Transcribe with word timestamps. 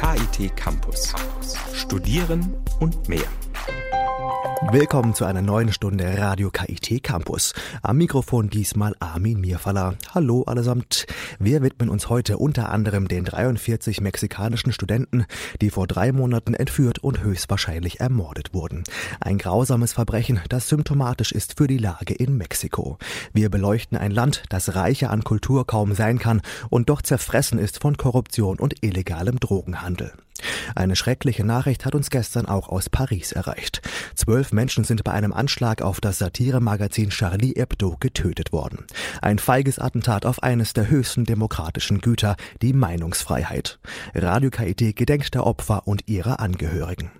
KIT 0.00 0.56
Campus. 0.56 1.12
Studieren 1.74 2.56
und 2.80 3.06
mehr. 3.06 3.28
Willkommen 4.72 5.14
zu 5.14 5.26
einer 5.26 5.42
neuen 5.42 5.70
Stunde 5.70 6.16
Radio 6.16 6.50
KIT 6.50 7.02
Campus. 7.02 7.52
Am 7.82 7.98
Mikrofon 7.98 8.48
diesmal 8.48 8.96
Armin 8.98 9.38
Mirfalla. 9.38 9.96
Hallo 10.14 10.44
allesamt. 10.44 11.06
Wir 11.38 11.60
widmen 11.60 11.90
uns 11.90 12.08
heute 12.08 12.38
unter 12.38 12.70
anderem 12.70 13.06
den 13.06 13.26
43 13.26 14.00
mexikanischen 14.00 14.72
Studenten, 14.72 15.26
die 15.60 15.68
vor 15.68 15.86
drei 15.86 16.12
Monaten 16.12 16.54
entführt 16.54 17.00
und 17.00 17.22
höchstwahrscheinlich 17.22 18.00
ermordet 18.00 18.54
wurden. 18.54 18.84
Ein 19.20 19.36
grausames 19.36 19.92
Verbrechen, 19.92 20.40
das 20.48 20.68
symptomatisch 20.68 21.32
ist 21.32 21.58
für 21.58 21.66
die 21.66 21.78
Lage 21.78 22.14
in 22.14 22.38
Mexiko. 22.38 22.96
Wir 23.34 23.50
beleuchten 23.50 23.98
ein 23.98 24.10
Land, 24.10 24.44
das 24.48 24.74
reicher 24.74 25.10
an 25.10 25.22
Kultur 25.22 25.66
kaum 25.66 25.94
sein 25.94 26.18
kann 26.18 26.40
und 26.70 26.88
doch 26.88 27.02
zerfressen 27.02 27.58
ist 27.58 27.80
von 27.80 27.98
Korruption 27.98 28.58
und 28.58 28.82
illegalem 28.82 29.38
Drogenhandel. 29.38 30.12
Eine 30.74 30.96
schreckliche 30.96 31.44
Nachricht 31.44 31.84
hat 31.84 31.94
uns 31.94 32.10
gestern 32.10 32.46
auch 32.46 32.68
aus 32.68 32.88
Paris 32.88 33.32
erreicht. 33.32 33.82
Zwölf 34.14 34.52
Menschen 34.52 34.84
sind 34.84 35.04
bei 35.04 35.12
einem 35.12 35.32
Anschlag 35.32 35.82
auf 35.82 36.00
das 36.00 36.18
Satiremagazin 36.18 37.10
Charlie 37.10 37.54
Hebdo 37.56 37.96
getötet 38.00 38.52
worden. 38.52 38.86
Ein 39.22 39.38
feiges 39.38 39.78
Attentat 39.78 40.26
auf 40.26 40.42
eines 40.42 40.72
der 40.72 40.88
höchsten 40.88 41.24
demokratischen 41.24 42.00
Güter, 42.00 42.36
die 42.62 42.72
Meinungsfreiheit. 42.72 43.78
Radio 44.14 44.50
KIT 44.50 44.96
gedenkt 44.96 45.34
der 45.34 45.46
Opfer 45.46 45.86
und 45.86 46.08
ihrer 46.08 46.40
Angehörigen. 46.40 47.10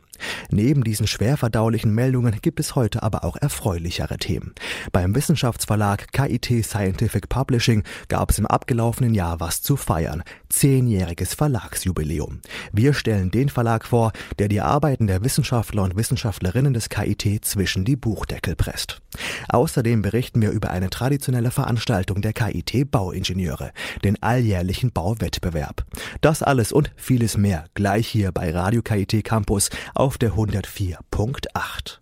Neben 0.50 0.84
diesen 0.84 1.06
schwer 1.06 1.36
verdaulichen 1.36 1.94
Meldungen 1.94 2.38
gibt 2.42 2.60
es 2.60 2.74
heute 2.74 3.02
aber 3.02 3.24
auch 3.24 3.36
erfreulichere 3.36 4.18
Themen. 4.18 4.54
Beim 4.92 5.14
Wissenschaftsverlag 5.14 6.12
KIT 6.12 6.64
Scientific 6.64 7.28
Publishing 7.28 7.84
gab 8.08 8.30
es 8.30 8.38
im 8.38 8.46
abgelaufenen 8.46 9.14
Jahr 9.14 9.40
was 9.40 9.62
zu 9.62 9.76
feiern. 9.76 10.22
Zehnjähriges 10.48 11.34
Verlagsjubiläum. 11.34 12.40
Wir 12.72 12.92
stellen 12.94 13.30
den 13.30 13.48
Verlag 13.48 13.86
vor, 13.86 14.12
der 14.38 14.48
die 14.48 14.60
Arbeiten 14.60 15.06
der 15.06 15.22
Wissenschaftler 15.24 15.82
und 15.84 15.96
Wissenschaftlerinnen 15.96 16.74
des 16.74 16.88
KIT 16.88 17.44
zwischen 17.44 17.84
die 17.84 17.96
Buchdeckel 17.96 18.56
presst. 18.56 19.00
Außerdem 19.48 20.02
berichten 20.02 20.42
wir 20.42 20.50
über 20.50 20.70
eine 20.70 20.90
traditionelle 20.90 21.50
Veranstaltung 21.50 22.22
der 22.22 22.32
KIT 22.32 22.90
Bauingenieure, 22.90 23.72
den 24.04 24.22
alljährlichen 24.22 24.92
Bauwettbewerb. 24.92 25.84
Das 26.20 26.42
alles 26.42 26.72
und 26.72 26.92
vieles 26.96 27.36
mehr 27.36 27.64
gleich 27.74 28.08
hier 28.08 28.32
bei 28.32 28.50
Radio 28.52 28.82
KIT 28.82 29.24
Campus 29.24 29.70
auf 29.94 30.09
der 30.18 30.32
104.8. 30.32 31.98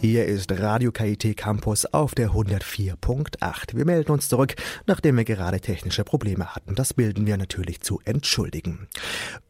Hier 0.00 0.26
ist 0.26 0.52
Radio 0.52 0.92
KIT 0.92 1.36
Campus 1.36 1.84
auf 1.84 2.14
der 2.14 2.30
104.8. 2.30 3.74
Wir 3.74 3.84
melden 3.84 4.12
uns 4.12 4.28
zurück, 4.28 4.54
nachdem 4.86 5.16
wir 5.16 5.24
gerade 5.24 5.58
technische 5.58 6.04
Probleme 6.04 6.54
hatten. 6.54 6.76
Das 6.76 6.94
bilden 6.94 7.26
wir 7.26 7.36
natürlich 7.36 7.80
zu 7.80 8.00
entschuldigen. 8.04 8.86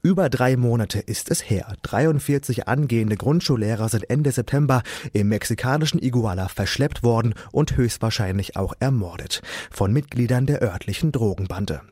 Über 0.01 0.31
drei 0.31 0.57
Monate 0.57 1.01
ist 1.01 1.31
es 1.31 1.51
her. 1.51 1.75
43 1.83 2.67
angehende 2.67 3.19
Grundschullehrer 3.19 3.91
sind 3.91 4.09
Ende 4.09 4.33
September 4.33 4.83
im 5.13 5.29
mexikanischen 5.29 6.03
Iguala 6.03 6.49
verschleppt 6.49 7.03
worden 7.03 7.35
und 7.53 7.77
höchstwahrscheinlich 7.77 8.57
auch 8.57 8.73
ermordet. 8.81 9.43
Von 9.71 9.93
Mitgliedern 9.93 10.47
der 10.47 10.63
örtlichen 10.63 11.13
Drogenbande. 11.13 11.83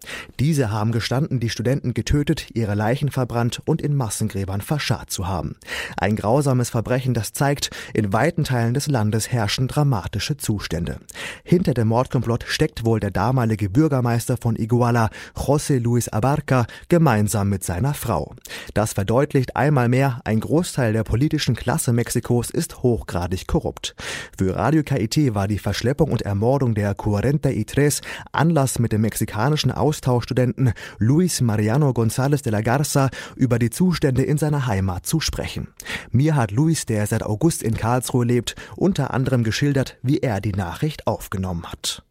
Diese 0.40 0.70
haben 0.70 0.92
gestanden, 0.92 1.40
die 1.40 1.50
Studenten 1.50 1.92
getötet, 1.92 2.46
ihre 2.54 2.74
Leichen 2.74 3.10
verbrannt 3.10 3.60
und 3.66 3.82
in 3.82 3.94
Massengräbern 3.94 4.62
verscharrt 4.62 5.10
zu 5.10 5.28
haben. 5.28 5.56
Ein 5.98 6.16
grausames 6.16 6.70
Verbrechen, 6.70 7.12
das 7.12 7.34
zeigt, 7.34 7.68
in 7.92 8.14
weiten 8.14 8.45
Teilen 8.46 8.74
des 8.74 8.86
Landes 8.86 9.32
herrschen 9.32 9.66
dramatische 9.66 10.36
Zustände. 10.36 11.00
Hinter 11.42 11.74
dem 11.74 11.88
Mordkomplott 11.88 12.44
steckt 12.46 12.84
wohl 12.84 13.00
der 13.00 13.10
damalige 13.10 13.68
Bürgermeister 13.68 14.36
von 14.40 14.54
Iguala, 14.54 15.10
José 15.34 15.80
Luis 15.80 16.08
Abarca, 16.08 16.66
gemeinsam 16.88 17.48
mit 17.48 17.64
seiner 17.64 17.92
Frau. 17.92 18.34
Das 18.72 18.92
verdeutlicht 18.92 19.56
einmal 19.56 19.88
mehr, 19.88 20.20
ein 20.24 20.38
Großteil 20.38 20.92
der 20.92 21.02
politischen 21.02 21.56
Klasse 21.56 21.92
Mexikos 21.92 22.50
ist 22.50 22.84
hochgradig 22.84 23.48
korrupt. 23.48 23.96
Für 24.38 24.54
Radio 24.54 24.84
KIT 24.84 25.34
war 25.34 25.48
die 25.48 25.58
Verschleppung 25.58 26.12
und 26.12 26.22
Ermordung 26.22 26.74
der 26.74 26.94
Cuarenta 26.94 27.50
y 27.50 27.66
Tres 27.66 28.00
Anlass 28.30 28.78
mit 28.78 28.92
dem 28.92 29.00
mexikanischen 29.00 29.72
Austauschstudenten 29.72 30.72
Luis 30.98 31.40
Mariano 31.40 31.90
González 31.90 32.42
de 32.42 32.52
la 32.52 32.60
Garza 32.60 33.10
über 33.34 33.58
die 33.58 33.70
Zustände 33.70 34.22
in 34.22 34.38
seiner 34.38 34.68
Heimat 34.68 35.04
zu 35.04 35.18
sprechen. 35.18 35.66
Mir 36.12 36.36
hat 36.36 36.52
Luis, 36.52 36.86
der 36.86 37.08
seit 37.08 37.24
August 37.24 37.64
in 37.64 37.76
Karlsruhe 37.76 38.24
lebt, 38.24 38.35
erlebt, 38.36 38.54
unter 38.76 39.12
anderem 39.14 39.44
geschildert, 39.44 39.96
wie 40.02 40.18
er 40.18 40.40
die 40.40 40.52
Nachricht 40.52 41.06
aufgenommen 41.06 41.70
hat. 41.70 42.02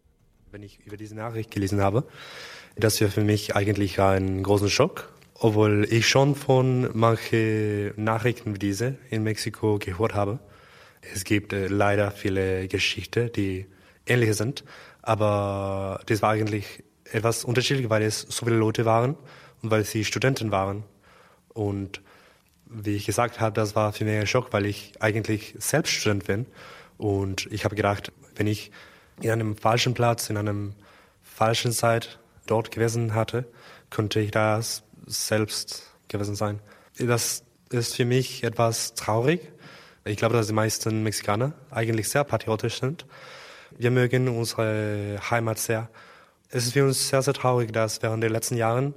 Wenn 0.51 0.63
ich 0.63 0.79
über 0.85 0.97
diese 0.97 1.15
Nachricht 1.15 1.51
gelesen 1.51 1.81
habe, 1.81 2.05
das 2.75 2.99
war 3.01 3.09
für 3.09 3.23
mich 3.23 3.55
eigentlich 3.55 3.99
ein 3.99 4.41
großer 4.41 4.69
Schock, 4.69 5.13
obwohl 5.35 5.85
ich 5.89 6.07
schon 6.07 6.35
von 6.35 6.89
manchen 6.93 7.93
Nachrichten 7.95 8.55
wie 8.55 8.59
diese 8.59 8.97
in 9.09 9.23
Mexiko 9.23 9.77
gehört 9.79 10.15
habe. 10.15 10.39
Es 11.13 11.23
gibt 11.23 11.53
äh, 11.53 11.67
leider 11.67 12.09
viele 12.09 12.67
Geschichten, 12.67 13.31
die 13.33 13.67
ähnlich 14.07 14.35
sind, 14.35 14.63
aber 15.03 15.99
das 16.07 16.21
war 16.21 16.31
eigentlich 16.31 16.83
etwas 17.11 17.43
unterschiedlich, 17.45 17.89
weil 17.89 18.01
es 18.01 18.21
so 18.21 18.45
viele 18.45 18.57
Leute 18.57 18.85
waren 18.85 19.15
und 19.61 19.69
weil 19.69 19.83
sie 19.83 20.03
Studenten 20.03 20.51
waren. 20.51 20.83
Und 21.53 22.01
wie 22.67 22.95
ich 22.95 23.05
gesagt 23.05 23.39
habe, 23.39 23.53
das 23.53 23.75
war 23.75 23.93
für 23.93 24.05
mich 24.05 24.19
ein 24.19 24.27
Schock, 24.27 24.51
weil 24.51 24.65
ich 24.65 24.93
eigentlich 24.99 25.55
selbst 25.59 25.91
Student 25.91 26.25
bin. 26.25 26.45
Und 26.97 27.47
ich 27.51 27.65
habe 27.65 27.75
gedacht, 27.75 28.11
wenn 28.35 28.47
ich 28.47 28.71
in 29.21 29.31
einem 29.31 29.55
falschen 29.55 29.93
Platz, 29.93 30.29
in 30.29 30.37
einem 30.37 30.73
falschen 31.23 31.71
Zeit 31.71 32.19
dort 32.47 32.71
gewesen 32.71 33.13
hatte, 33.13 33.45
könnte 33.89 34.19
ich 34.19 34.31
das 34.31 34.83
selbst 35.05 35.91
gewesen 36.07 36.35
sein. 36.35 36.59
Das 36.97 37.43
ist 37.69 37.95
für 37.95 38.05
mich 38.05 38.43
etwas 38.43 38.93
traurig. 38.93 39.51
Ich 40.03 40.17
glaube, 40.17 40.35
dass 40.35 40.47
die 40.47 40.53
meisten 40.53 41.03
Mexikaner 41.03 41.53
eigentlich 41.71 42.09
sehr 42.09 42.23
patriotisch 42.23 42.79
sind. 42.79 43.05
Wir 43.77 43.91
mögen 43.91 44.27
unsere 44.27 45.19
Heimat 45.29 45.59
sehr. 45.59 45.89
Es 46.49 46.65
ist 46.65 46.73
für 46.73 46.85
uns 46.85 47.09
sehr, 47.09 47.21
sehr 47.21 47.33
traurig, 47.33 47.73
dass 47.73 48.01
während 48.01 48.23
der 48.23 48.29
letzten 48.29 48.55
Jahren 48.55 48.93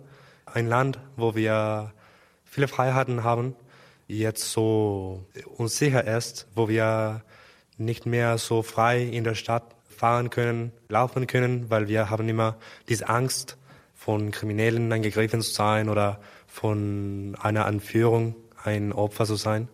ein 0.47 0.67
Land, 0.67 0.99
wo 1.17 1.35
wir 1.35 1.93
viele 2.49 2.69
Freiheiten 2.69 3.25
haben, 3.25 3.55
jetzt 4.07 4.53
so 4.53 5.25
unsicher 5.57 6.07
ist, 6.07 6.47
wo 6.55 6.69
wir 6.69 7.23
nicht 7.77 8.07
mehr 8.07 8.39
so 8.39 8.63
frei 8.63 9.03
in 9.03 9.25
der 9.25 9.35
Stadt 9.35 9.65
fahren 9.89 10.31
können, 10.31 10.73
laufen 10.89 11.27
können, 11.27 11.71
weil 11.71 11.89
wir 11.89 12.11
haben 12.11 12.29
immer 12.29 12.57
diese 12.89 13.09
Angst, 13.09 13.57
von 13.95 14.31
Kriminellen 14.31 14.91
angegriffen 14.93 15.43
zu 15.43 15.51
sein 15.51 15.89
oder 15.89 16.21
von 16.47 17.37
einer 17.43 17.67
Anführung 17.67 18.37
ein 18.63 18.93
Opfer 18.93 19.27
zu 19.27 19.35
sein. 19.35 19.69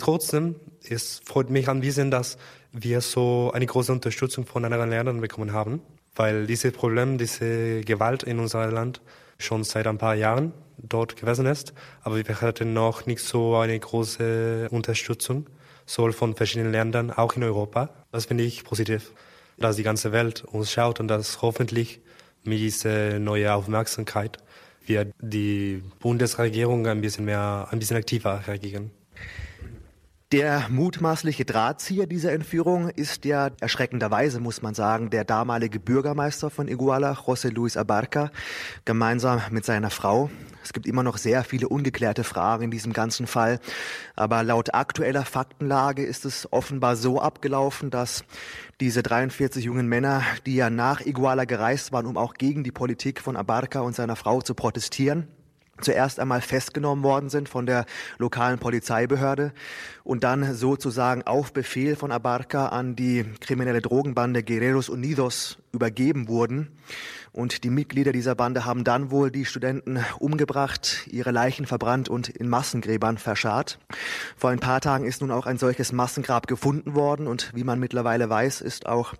Trotzdem, 0.00 0.56
es 0.86 1.22
freut 1.24 1.48
mich 1.48 1.68
ein 1.68 1.80
bisschen, 1.80 2.10
dass 2.10 2.36
wir 2.72 3.00
so 3.00 3.52
eine 3.54 3.64
große 3.64 3.92
Unterstützung 3.92 4.44
von 4.44 4.64
anderen 4.64 4.90
Ländern 4.90 5.20
bekommen 5.20 5.52
haben, 5.52 5.80
weil 6.14 6.46
dieses 6.46 6.72
Problem, 6.72 7.16
diese 7.16 7.80
Gewalt 7.82 8.22
in 8.24 8.38
unserem 8.38 8.72
Land 8.72 9.00
schon 9.38 9.64
seit 9.64 9.86
ein 9.86 9.98
paar 9.98 10.14
Jahren 10.14 10.52
dort 10.78 11.16
gewesen 11.16 11.46
ist. 11.46 11.72
Aber 12.02 12.16
wir 12.16 12.40
hatten 12.40 12.72
noch 12.72 13.06
nicht 13.06 13.20
so 13.20 13.56
eine 13.56 13.78
große 13.78 14.68
Unterstützung, 14.70 15.46
sowohl 15.84 16.12
von 16.12 16.34
verschiedenen 16.34 16.72
Ländern, 16.72 17.10
auch 17.10 17.34
in 17.34 17.42
Europa. 17.42 17.90
Das 18.12 18.26
finde 18.26 18.44
ich 18.44 18.64
positiv, 18.64 19.12
dass 19.58 19.76
die 19.76 19.82
ganze 19.82 20.12
Welt 20.12 20.44
uns 20.44 20.70
schaut 20.70 21.00
und 21.00 21.08
dass 21.08 21.42
hoffentlich 21.42 22.00
mit 22.44 22.58
dieser 22.58 23.18
neuen 23.18 23.48
Aufmerksamkeit 23.48 24.38
wir 24.84 25.10
die 25.20 25.82
Bundesregierung 25.98 26.86
ein 26.86 27.00
bisschen 27.00 27.24
mehr, 27.24 27.68
ein 27.70 27.78
bisschen 27.78 27.96
aktiver 27.96 28.46
reagieren. 28.46 28.90
Der 30.32 30.66
mutmaßliche 30.70 31.44
Drahtzieher 31.44 32.08
dieser 32.08 32.32
Entführung 32.32 32.88
ist 32.88 33.24
ja 33.24 33.50
erschreckenderweise, 33.60 34.40
muss 34.40 34.60
man 34.60 34.74
sagen, 34.74 35.08
der 35.08 35.22
damalige 35.22 35.78
Bürgermeister 35.78 36.50
von 36.50 36.66
Iguala, 36.66 37.12
José 37.12 37.48
Luis 37.48 37.76
Abarca, 37.76 38.32
gemeinsam 38.84 39.40
mit 39.52 39.64
seiner 39.64 39.90
Frau. 39.90 40.28
Es 40.64 40.72
gibt 40.72 40.86
immer 40.88 41.04
noch 41.04 41.18
sehr 41.18 41.44
viele 41.44 41.68
ungeklärte 41.68 42.24
Fragen 42.24 42.64
in 42.64 42.70
diesem 42.72 42.92
ganzen 42.92 43.28
Fall. 43.28 43.60
Aber 44.16 44.42
laut 44.42 44.74
aktueller 44.74 45.24
Faktenlage 45.24 46.04
ist 46.04 46.24
es 46.24 46.52
offenbar 46.52 46.96
so 46.96 47.20
abgelaufen, 47.20 47.90
dass 47.90 48.24
diese 48.80 49.04
43 49.04 49.64
jungen 49.64 49.86
Männer, 49.86 50.24
die 50.44 50.56
ja 50.56 50.70
nach 50.70 51.02
Iguala 51.02 51.44
gereist 51.44 51.92
waren, 51.92 52.06
um 52.06 52.16
auch 52.16 52.34
gegen 52.34 52.64
die 52.64 52.72
Politik 52.72 53.20
von 53.20 53.36
Abarca 53.36 53.78
und 53.78 53.94
seiner 53.94 54.16
Frau 54.16 54.42
zu 54.42 54.54
protestieren, 54.54 55.28
zuerst 55.80 56.20
einmal 56.20 56.40
festgenommen 56.40 57.04
worden 57.04 57.28
sind 57.28 57.48
von 57.48 57.66
der 57.66 57.86
lokalen 58.18 58.58
Polizeibehörde 58.58 59.52
und 60.04 60.24
dann 60.24 60.54
sozusagen 60.54 61.22
auf 61.22 61.52
Befehl 61.52 61.96
von 61.96 62.12
Abarca 62.12 62.68
an 62.68 62.96
die 62.96 63.24
kriminelle 63.40 63.82
Drogenbande 63.82 64.42
Guerreros 64.42 64.88
Unidos 64.88 65.58
übergeben 65.72 66.28
wurden. 66.28 66.70
Und 67.36 67.64
die 67.64 67.70
Mitglieder 67.70 68.12
dieser 68.12 68.34
Bande 68.34 68.64
haben 68.64 68.82
dann 68.82 69.10
wohl 69.10 69.30
die 69.30 69.44
Studenten 69.44 70.02
umgebracht, 70.18 71.06
ihre 71.06 71.32
Leichen 71.32 71.66
verbrannt 71.66 72.08
und 72.08 72.30
in 72.30 72.48
Massengräbern 72.48 73.18
verscharrt. 73.18 73.78
Vor 74.38 74.48
ein 74.48 74.58
paar 74.58 74.80
Tagen 74.80 75.04
ist 75.04 75.20
nun 75.20 75.30
auch 75.30 75.44
ein 75.44 75.58
solches 75.58 75.92
Massengrab 75.92 76.46
gefunden 76.46 76.94
worden 76.94 77.26
und 77.26 77.50
wie 77.54 77.62
man 77.62 77.78
mittlerweile 77.78 78.30
weiß, 78.30 78.62
ist 78.62 78.86
auch 78.86 79.12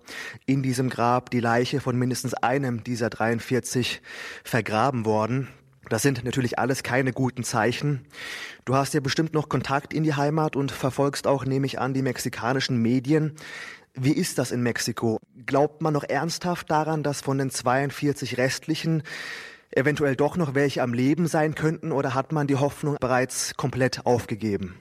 in 0.47 0.63
diesem 0.63 0.89
Grab 0.89 1.29
die 1.29 1.39
Leiche 1.39 1.79
von 1.79 1.95
mindestens 1.95 2.33
einem 2.33 2.83
dieser 2.83 3.11
43 3.11 4.01
vergraben 4.43 5.05
worden. 5.05 5.47
Das 5.89 6.01
sind 6.01 6.23
natürlich 6.23 6.59
alles 6.59 6.83
keine 6.83 7.13
guten 7.13 7.43
Zeichen. 7.43 8.05
Du 8.65 8.75
hast 8.75 8.93
ja 8.93 8.99
bestimmt 8.99 9.33
noch 9.33 9.49
Kontakt 9.49 9.93
in 9.93 10.03
die 10.03 10.13
Heimat 10.13 10.55
und 10.55 10.71
verfolgst 10.71 11.27
auch, 11.27 11.45
nehme 11.45 11.65
ich 11.65 11.79
an, 11.79 11.93
die 11.93 12.01
mexikanischen 12.01 12.77
Medien. 12.81 13.35
Wie 13.93 14.11
ist 14.11 14.37
das 14.37 14.51
in 14.51 14.61
Mexiko? 14.61 15.19
Glaubt 15.45 15.81
man 15.81 15.93
noch 15.93 16.03
ernsthaft 16.03 16.69
daran, 16.69 17.03
dass 17.03 17.21
von 17.21 17.37
den 17.37 17.49
42 17.49 18.37
restlichen 18.37 19.03
eventuell 19.71 20.15
doch 20.15 20.37
noch 20.37 20.55
welche 20.55 20.81
am 20.81 20.93
Leben 20.93 21.27
sein 21.27 21.55
könnten 21.55 21.91
oder 21.91 22.13
hat 22.13 22.31
man 22.31 22.47
die 22.47 22.55
Hoffnung 22.55 22.97
bereits 22.99 23.55
komplett 23.55 24.05
aufgegeben? 24.05 24.75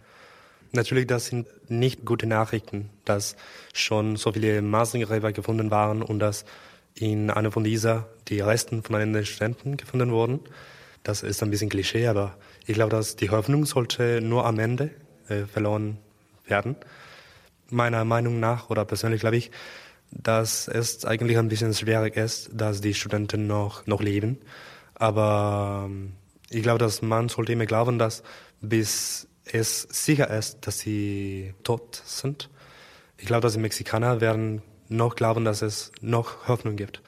Natürlich, 0.73 1.07
das 1.07 1.27
sind 1.27 1.47
nicht 1.71 2.05
gute 2.05 2.27
Nachrichten, 2.27 2.91
dass 3.05 3.37
schon 3.73 4.17
so 4.17 4.33
viele 4.33 4.63
Massengräber 4.63 5.33
gefunden 5.33 5.71
waren 5.71 6.03
und 6.03 6.19
dass 6.19 6.45
in 6.95 7.31
einer 7.31 7.53
von 7.53 7.65
dieser 7.65 8.09
die 8.29 8.41
Resten 8.41 8.83
von 8.83 8.97
einem 8.97 9.25
Studenten 9.25 9.77
gefunden 9.77 10.11
wurden. 10.11 10.41
Das 11.07 11.23
ist 11.23 11.41
ein 11.41 11.51
bisschen 11.51 11.69
Klischee, 11.69 12.09
aber 12.09 12.37
ich 12.67 12.75
glaube, 12.75 12.91
dass 12.91 13.15
die 13.15 13.31
Hoffnung 13.31 13.65
sollte 13.65 14.21
nur 14.21 14.45
am 14.45 14.59
Ende 14.59 14.91
äh, 15.29 15.45
verloren 15.45 15.99
werden. 16.47 16.75
Meiner 17.71 18.05
Meinung 18.05 18.41
nach 18.41 18.71
oder 18.71 18.85
persönlich 18.85 19.21
glaube 19.21 19.37
ich, 19.37 19.53
dass 20.11 20.67
es 20.67 21.05
eigentlich 21.05 21.39
ein 21.39 21.47
bisschen 21.47 21.73
schwierig 21.75 22.17
ist, 22.17 22.51
dass 22.53 22.81
die 22.81 22.93
Studenten 22.93 23.47
noch, 23.47 23.87
noch 23.87 24.03
leben. 24.03 24.39
Aber 24.97 25.85
ähm, 25.87 26.15
ich 26.51 26.65
glaube, 26.65 26.81
dass 26.81 27.03
man 27.03 27.29
sollte 27.29 27.53
immer 27.53 27.67
glauben, 27.67 28.01
dass 28.01 28.25
bis 28.61 29.29
es 29.45 29.83
sicher 29.83 30.29
ist, 30.37 30.67
dass 30.67 30.81
sie 30.81 31.55
tot 31.63 32.03
sind. 32.05 32.51
Ich 33.17 33.27
glaube, 33.27 33.43
dass 33.43 33.53
die 33.53 33.61
Mexikaner 33.61 34.21
werden 34.21 34.61
noch 34.89 35.15
glauben, 35.15 35.45
dass 35.45 35.63
es 35.63 35.93
noch 36.01 36.49
Hoffnung 36.49 36.75
gibt. 36.75 37.01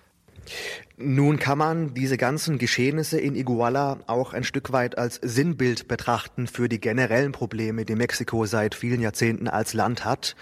Nun 1.01 1.39
kann 1.39 1.59
man 1.59 1.95
diese 1.95 2.17
ganzen 2.17 2.59
Geschehnisse 2.59 3.21
in 3.21 3.37
Iguala 3.37 4.01
auch 4.09 4.33
ein 4.33 4.43
Stück 4.43 4.73
weit 4.73 4.99
als 4.99 5.21
Sinnbild 5.23 5.87
betrachten 5.87 6.49
für 6.49 6.69
die 6.69 6.81
generellen 6.81 7.31
Probleme, 7.31 7.85
die 7.85 7.95
Mexiko 7.95 8.47
seit 8.47 8.75
vielen 8.75 9.01
Jahrzehnten 9.01 9.47
als 9.47 9.75
Land 9.75 10.05
hat. 10.05 10.35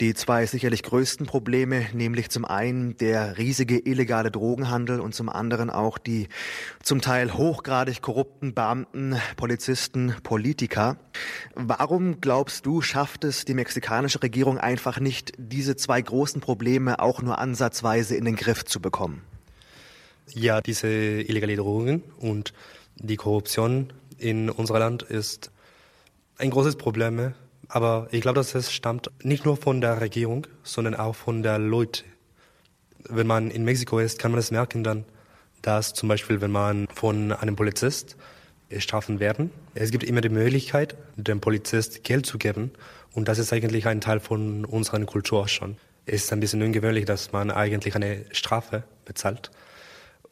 Die 0.00 0.14
zwei 0.14 0.46
sicherlich 0.46 0.82
größten 0.82 1.26
Probleme, 1.26 1.84
nämlich 1.92 2.30
zum 2.30 2.46
einen 2.46 2.96
der 2.96 3.36
riesige 3.36 3.78
illegale 3.80 4.30
Drogenhandel 4.30 4.98
und 4.98 5.14
zum 5.14 5.28
anderen 5.28 5.68
auch 5.68 5.98
die 5.98 6.28
zum 6.82 7.02
Teil 7.02 7.34
hochgradig 7.34 8.00
korrupten 8.00 8.54
Beamten, 8.54 9.16
Polizisten, 9.36 10.14
Politiker. 10.22 10.96
Warum 11.54 12.22
glaubst 12.22 12.64
du, 12.64 12.80
schafft 12.80 13.24
es 13.24 13.44
die 13.44 13.52
mexikanische 13.52 14.22
Regierung 14.22 14.56
einfach 14.56 15.00
nicht, 15.00 15.34
diese 15.36 15.76
zwei 15.76 16.00
großen 16.00 16.40
Probleme 16.40 16.98
auch 16.98 17.20
nur 17.20 17.38
ansatzweise 17.38 18.16
in 18.16 18.24
den 18.24 18.36
Griff 18.36 18.64
zu 18.64 18.80
bekommen? 18.80 19.20
Ja, 20.34 20.62
diese 20.62 20.88
illegale 20.88 21.56
Drogen 21.56 22.02
und 22.18 22.54
die 22.96 23.16
Korruption 23.16 23.92
in 24.16 24.48
unserem 24.48 24.80
Land 24.80 25.02
ist 25.02 25.50
ein 26.38 26.48
großes 26.48 26.76
Problem. 26.76 27.34
Aber 27.68 28.08
ich 28.12 28.22
glaube, 28.22 28.36
dass 28.36 28.54
es 28.54 28.72
stammt 28.72 29.10
nicht 29.22 29.44
nur 29.44 29.58
von 29.58 29.82
der 29.82 30.00
Regierung, 30.00 30.46
sondern 30.62 30.94
auch 30.94 31.14
von 31.14 31.42
der 31.42 31.58
Leute. 31.58 32.04
Wenn 33.08 33.26
man 33.26 33.50
in 33.50 33.64
Mexiko 33.64 33.98
ist, 33.98 34.18
kann 34.18 34.30
man 34.30 34.40
es 34.40 34.50
merken 34.50 34.82
dann, 34.84 35.04
dass 35.60 35.92
zum 35.92 36.08
Beispiel, 36.08 36.40
wenn 36.40 36.50
man 36.50 36.88
von 36.94 37.32
einem 37.32 37.56
Polizist 37.56 38.16
strafen 38.78 39.20
werden, 39.20 39.50
es 39.74 39.90
gibt 39.90 40.02
immer 40.02 40.22
die 40.22 40.30
Möglichkeit, 40.30 40.96
dem 41.16 41.42
Polizist 41.42 42.04
Geld 42.04 42.24
zu 42.24 42.38
geben. 42.38 42.70
Und 43.12 43.28
das 43.28 43.38
ist 43.38 43.52
eigentlich 43.52 43.86
ein 43.86 44.00
Teil 44.00 44.20
von 44.20 44.64
unserer 44.64 45.04
Kultur 45.04 45.46
schon. 45.48 45.76
Es 46.06 46.24
ist 46.24 46.32
ein 46.32 46.40
bisschen 46.40 46.62
ungewöhnlich, 46.62 47.04
dass 47.04 47.32
man 47.32 47.50
eigentlich 47.50 47.94
eine 47.94 48.24
Strafe 48.32 48.84
bezahlt. 49.04 49.50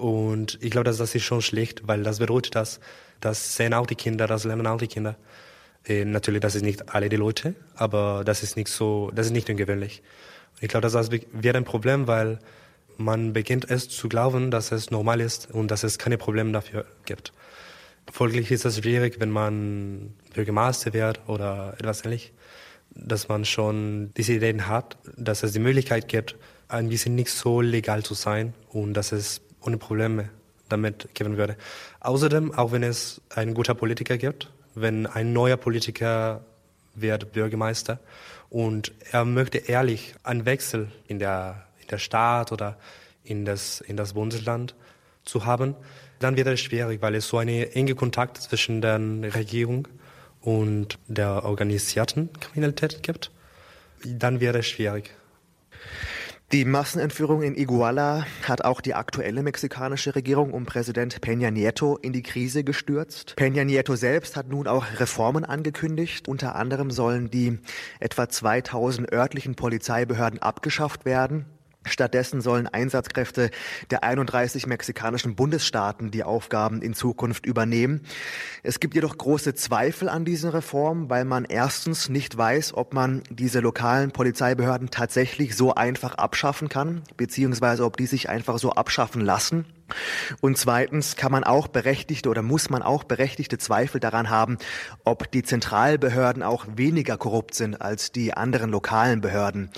Und 0.01 0.59
ich 0.63 0.71
glaube, 0.71 0.85
dass 0.85 0.97
das 0.97 1.15
ist 1.15 1.25
schon 1.25 1.43
schlecht, 1.43 1.87
weil 1.87 2.03
das 2.03 2.21
bedeutet, 2.21 2.55
dass 2.55 2.81
das 3.21 3.55
sehen 3.55 3.75
auch 3.75 3.87
die 3.87 3.97
Kinder, 3.97 4.27
das 4.27 4.45
lernen 4.45 4.67
auch 4.67 4.79
die 4.79 4.87
Kinder. 4.87 5.17
Äh, 5.85 6.07
natürlich, 6.07 6.41
das 6.41 6.55
ist 6.55 6.63
nicht 6.63 6.95
alle 6.95 7.11
die 7.11 7.17
Leute, 7.17 7.55
aber 7.75 8.23
das 8.25 8.43
ist 8.43 8.57
nicht 8.57 8.69
so, 8.69 9.11
das 9.15 9.27
ist 9.27 9.33
nicht 9.33 9.51
ungewöhnlich. 9.51 10.03
Und 10.55 10.63
ich 10.63 10.69
glaube, 10.71 10.89
das 10.89 11.11
wird 11.11 11.55
ein 11.55 11.65
Problem, 11.65 12.07
weil 12.07 12.39
man 12.97 13.35
beginnt 13.35 13.71
es 13.71 13.91
zu 13.91 14.09
glauben, 14.09 14.51
dass 14.51 14.73
es 14.73 14.91
normal 14.91 15.21
ist 15.21 15.51
und 15.51 15.71
dass 15.71 15.85
es 15.85 15.99
keine 15.99 16.17
Probleme 16.17 16.51
dafür 16.53 16.87
gibt. 17.05 17.35
Folglich 18.11 18.51
ist 18.51 18.65
es 18.65 18.79
schwierig, 18.79 19.21
wenn 19.21 19.31
man 19.31 20.15
Bürgermeister 20.33 20.95
wird 20.95 21.21
oder 21.29 21.75
etwas 21.79 22.07
ähnlich, 22.07 22.33
dass 22.95 23.29
man 23.29 23.45
schon 23.45 24.13
diese 24.17 24.33
Ideen 24.33 24.67
hat, 24.67 24.97
dass 25.19 25.43
es 25.43 25.53
die 25.53 25.59
Möglichkeit 25.59 26.09
gibt, 26.09 26.37
ein 26.69 26.89
bisschen 26.89 27.17
nicht 27.17 27.31
so 27.31 27.61
legal 27.61 28.03
zu 28.03 28.15
sein 28.15 28.55
und 28.71 28.95
dass 28.95 29.13
es 29.13 29.43
ohne 29.61 29.79
Probleme 29.79 30.31
damit 30.69 31.15
geben 31.15 31.37
würde. 31.37 31.57
Außerdem, 32.01 32.55
auch 32.55 32.73
wenn 32.73 32.83
es 32.83 33.21
ein 33.35 33.55
guter 33.55 33.75
Politiker 33.75 34.17
gibt, 34.17 34.51
wenn 34.75 35.07
ein 35.07 35.33
neuer 35.33 35.57
Politiker 35.57 36.45
wird 36.95 37.33
Bürgermeister 37.33 37.99
und 38.49 38.93
er 39.11 39.25
möchte 39.25 39.59
ehrlich 39.59 40.15
einen 40.23 40.45
Wechsel 40.45 40.91
in 41.07 41.19
der, 41.19 41.67
in 41.81 41.89
der 41.89 41.99
Stadt 41.99 42.53
oder 42.53 42.79
in 43.25 43.45
das, 43.45 43.81
in 43.81 43.97
das 43.97 44.15
Bundesland 44.15 44.75
zu 45.25 45.45
haben, 45.45 45.75
dann 46.19 46.37
wird 46.37 46.49
es 46.49 46.61
schwierig, 46.61 47.01
weil 47.03 47.15
es 47.15 47.29
so 47.29 47.39
eine 47.39 47.75
enge 47.75 47.95
Kontakt 47.95 48.39
zwischen 48.39 48.81
der 48.81 48.99
Regierung 49.35 49.89
und 50.41 50.99
der 51.09 51.45
organisierten 51.45 52.33
Kriminalität 52.41 53.03
gibt. 53.03 53.31
Dann 54.05 54.41
wird 54.41 54.57
es 54.57 54.67
schwierig. 54.67 55.15
Die 56.53 56.65
Massenentführung 56.65 57.43
in 57.43 57.55
Iguala 57.55 58.27
hat 58.43 58.65
auch 58.65 58.81
die 58.81 58.95
aktuelle 58.95 59.45
mexikanische 59.45 60.17
Regierung 60.17 60.53
um 60.53 60.67
Präsident 60.67 61.21
Peña 61.21 61.53
Nieto 61.53 61.97
in 61.97 62.13
die 62.13 62.25
Krise 62.25 62.65
gestürzt. 62.65 63.37
Peña 63.39 63.63
Nieto 63.65 63.95
selbst 63.95 64.37
hat 64.37 64.49
nun 64.49 64.67
auch 64.67 64.85
Reformen 64.99 65.45
angekündigt. 65.45 66.27
Unter 66.27 66.57
anderem 66.57 66.91
sollen 66.91 67.31
die 67.31 67.61
etwa 68.01 68.29
2000 68.29 69.13
örtlichen 69.13 69.55
Polizeibehörden 69.55 70.43
abgeschafft 70.43 71.05
werden. 71.05 71.47
Stattdessen 71.87 72.43
sollen 72.43 72.67
Einsatzkräfte 72.67 73.51
der 73.91 74.05
31 74.05 74.67
mexikanischen 74.67 75.35
Bundesstaaten 75.35 76.11
die 76.11 76.25
Aufgaben 76.25 76.83
in 76.83 76.93
Zukunft 76.93 77.47
übernehmen. 77.47 78.03
Es 78.63 78.81
gibt 78.81 78.95
jedoch 78.95 79.17
große 79.17 79.55
Zweifel 79.55 80.11
an 80.11 80.27
diesen 80.27 80.51
Reformen, 80.51 81.09
weil 81.09 81.25
man 81.25 81.47
erstens 81.47 82.11
nicht 82.11 82.37
weiß, 82.37 82.75
ob 82.75 82.93
man 82.93 83.23
diese 83.31 83.61
lokalen 83.61 84.11
Polizeibehörden 84.11 84.91
tatsächlich 84.91 85.57
so 85.57 85.75
einfach 85.75 86.17
abschaffen 86.17 86.69
kann, 86.69 87.01
beziehungsweise 87.17 87.87
ob 87.87 87.97
die 87.97 88.07
sich 88.07 88.29
einfach 88.29 88.59
so 88.59 88.73
abschaffen 88.73 89.23
lassen. 89.23 89.65
Und 90.41 90.59
zweitens 90.59 91.17
kann 91.17 91.33
man 91.33 91.45
auch 91.45 91.67
berechtigte 91.67 92.29
oder 92.29 92.43
muss 92.43 92.69
man 92.69 92.83
auch 92.83 93.05
berechtigte 93.05 93.57
Zweifel 93.57 94.01
daran 94.01 94.29
haben, 94.29 94.59
ob 95.05 95.31
die 95.33 95.43
Zentralbehörden 95.43 96.43
auch 96.43 96.67
weniger 96.77 97.17
korrupt 97.17 97.55
sind 97.55 97.81
als 97.81 98.13
die 98.13 98.35
anderen 98.35 98.71
lokalen 98.71 99.23
Behörden. 99.23 99.71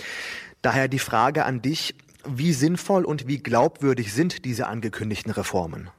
Daher 0.63 0.87
die 0.87 1.01
Frage 1.01 1.45
an 1.45 1.61
dich, 1.61 1.95
wie 2.25 2.53
sinnvoll 2.53 3.05
und 3.05 3.27
wie 3.27 3.39
glaubwürdig 3.39 4.13
sind 4.13 4.45
diese 4.45 4.69
angekündigten 4.69 5.33
Reformen? 5.33 5.91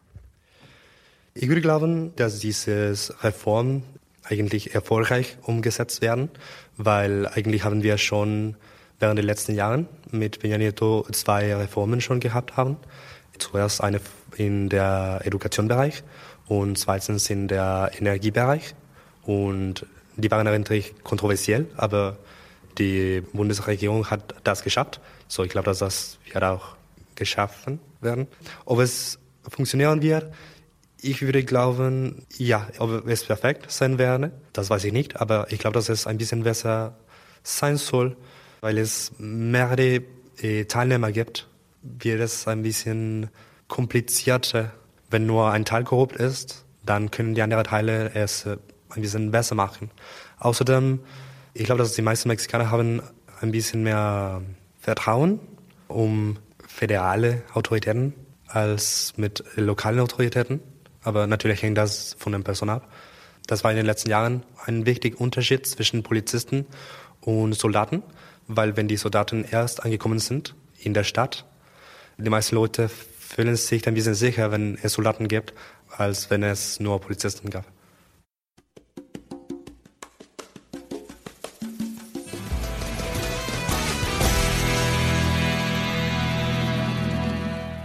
Ich 1.33 1.49
würde 1.49 1.61
glauben, 1.61 2.15
dass 2.15 2.39
diese 2.39 2.95
Reformen 3.21 3.83
eigentlich 4.23 4.73
erfolgreich 4.73 5.37
umgesetzt 5.41 6.01
werden, 6.01 6.29
weil 6.77 7.27
eigentlich 7.27 7.65
haben 7.65 7.83
wir 7.83 7.97
schon 7.97 8.55
während 8.99 9.17
der 9.17 9.25
letzten 9.25 9.53
Jahren 9.53 9.87
mit 10.11 10.37
Peña 10.37 10.57
Nieto 10.57 11.05
zwei 11.11 11.53
Reformen 11.55 11.99
schon 11.99 12.21
gehabt 12.21 12.55
haben. 12.55 12.77
Zuerst 13.37 13.81
eine 13.81 13.99
in 14.37 14.69
der 14.69 15.21
Edukationbereich 15.25 16.03
und 16.47 16.77
zweitens 16.77 17.29
in 17.29 17.49
der 17.49 17.91
Energiebereich. 17.99 18.75
Und 19.23 19.85
die 20.15 20.31
waren 20.31 20.47
eigentlich 20.47 20.93
kontroversiell, 21.03 21.67
aber 21.75 22.17
die 22.77 23.21
Bundesregierung 23.33 24.09
hat 24.09 24.35
das 24.43 24.63
geschafft. 24.63 24.99
So, 25.27 25.43
ich 25.43 25.49
glaube, 25.49 25.65
dass 25.65 25.79
das 25.79 26.17
wird 26.31 26.43
auch 26.43 26.75
geschaffen 27.15 27.79
werden. 28.01 28.27
Ob 28.65 28.79
es 28.79 29.19
funktionieren 29.47 30.01
wird, 30.01 30.33
ich 31.01 31.21
würde 31.21 31.43
glauben, 31.43 32.25
ja, 32.37 32.67
ob 32.79 33.07
es 33.07 33.25
perfekt 33.25 33.69
sein 33.69 33.97
werde, 33.97 34.31
das 34.53 34.69
weiß 34.69 34.85
ich 34.85 34.93
nicht, 34.93 35.19
aber 35.19 35.51
ich 35.51 35.59
glaube, 35.59 35.75
dass 35.75 35.89
es 35.89 36.07
ein 36.07 36.17
bisschen 36.17 36.43
besser 36.43 36.95
sein 37.43 37.77
soll, 37.77 38.15
weil 38.61 38.77
es 38.77 39.11
mehrere 39.17 40.01
Teilnehmer 40.67 41.11
gibt, 41.11 41.47
wird 41.81 42.21
es 42.21 42.47
ein 42.47 42.63
bisschen 42.63 43.29
komplizierter, 43.67 44.71
wenn 45.09 45.25
nur 45.25 45.51
ein 45.51 45.65
Teil 45.65 45.83
korrupt 45.83 46.15
ist, 46.15 46.63
dann 46.85 47.11
können 47.11 47.35
die 47.35 47.41
anderen 47.41 47.63
Teile 47.63 48.11
es 48.13 48.45
äh, 48.45 48.57
ein 48.89 49.01
bisschen 49.01 49.31
besser 49.31 49.55
machen. 49.55 49.89
Außerdem, 50.39 50.99
ich 51.53 51.65
glaube, 51.65 51.79
dass 51.79 51.93
die 51.93 52.01
meisten 52.01 52.29
Mexikaner 52.29 52.71
haben 52.71 53.01
ein 53.41 53.51
bisschen 53.51 53.83
mehr 53.83 54.41
Vertrauen 54.79 55.39
um 55.87 56.37
föderale 56.67 57.43
Autoritäten 57.53 58.13
als 58.47 59.13
mit 59.17 59.43
lokalen 59.55 59.99
Autoritäten. 59.99 60.61
Aber 61.03 61.27
natürlich 61.27 61.61
hängt 61.61 61.77
das 61.77 62.15
von 62.17 62.31
den 62.31 62.43
Personen 62.43 62.71
ab. 62.71 62.89
Das 63.45 63.63
war 63.63 63.71
in 63.71 63.77
den 63.77 63.85
letzten 63.85 64.09
Jahren 64.09 64.43
ein 64.65 64.85
wichtiger 64.85 65.19
Unterschied 65.19 65.67
zwischen 65.67 66.01
Polizisten 66.01 66.65
und 67.21 67.53
Soldaten, 67.53 68.01
weil 68.47 68.77
wenn 68.77 68.87
die 68.87 68.97
Soldaten 68.97 69.45
erst 69.49 69.83
angekommen 69.83 70.19
sind 70.19 70.55
in 70.79 70.93
der 70.93 71.03
Stadt, 71.03 71.45
die 72.17 72.29
meisten 72.29 72.55
Leute 72.55 72.89
fühlen 72.89 73.55
sich 73.55 73.87
ein 73.87 73.95
bisschen 73.95 74.13
sicher, 74.13 74.51
wenn 74.51 74.77
es 74.81 74.93
Soldaten 74.93 75.27
gibt, 75.27 75.53
als 75.89 76.29
wenn 76.29 76.43
es 76.43 76.79
nur 76.79 77.01
Polizisten 77.01 77.49
gab. 77.49 77.65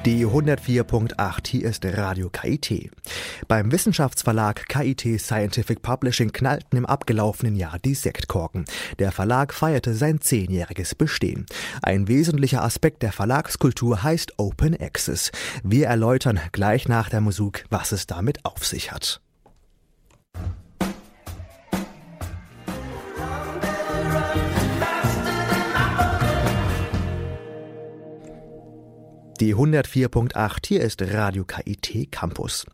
Die 0.08 0.24
104.8, 0.24 1.46
hier 1.48 1.68
ist 1.68 1.84
Radio 1.84 2.30
KIT. 2.30 2.90
Beim 3.46 3.70
Wissenschaftsverlag 3.70 4.66
KIT 4.66 5.20
Scientific 5.20 5.82
Publishing 5.82 6.32
knallten 6.32 6.78
im 6.78 6.86
abgelaufenen 6.86 7.56
Jahr 7.56 7.78
die 7.78 7.94
Sektkorken. 7.94 8.64
Der 8.98 9.12
Verlag 9.12 9.52
feierte 9.52 9.92
sein 9.92 10.18
zehnjähriges 10.18 10.94
Bestehen. 10.94 11.44
Ein 11.82 12.08
wesentlicher 12.08 12.64
Aspekt 12.64 13.02
der 13.02 13.12
Verlagskultur 13.12 14.02
heißt 14.02 14.38
Open 14.38 14.74
Access. 14.80 15.30
Wir 15.62 15.88
erläutern 15.88 16.40
gleich 16.52 16.88
nach 16.88 17.10
der 17.10 17.20
Musik, 17.20 17.66
was 17.68 17.92
es 17.92 18.06
damit 18.06 18.46
auf 18.46 18.64
sich 18.64 18.90
hat. 18.90 19.20
Die 29.40 29.54
104.8, 29.54 30.66
hier 30.66 30.80
ist 30.80 31.00
Radio 31.00 31.44
KIT 31.44 32.10
Campus. 32.10 32.66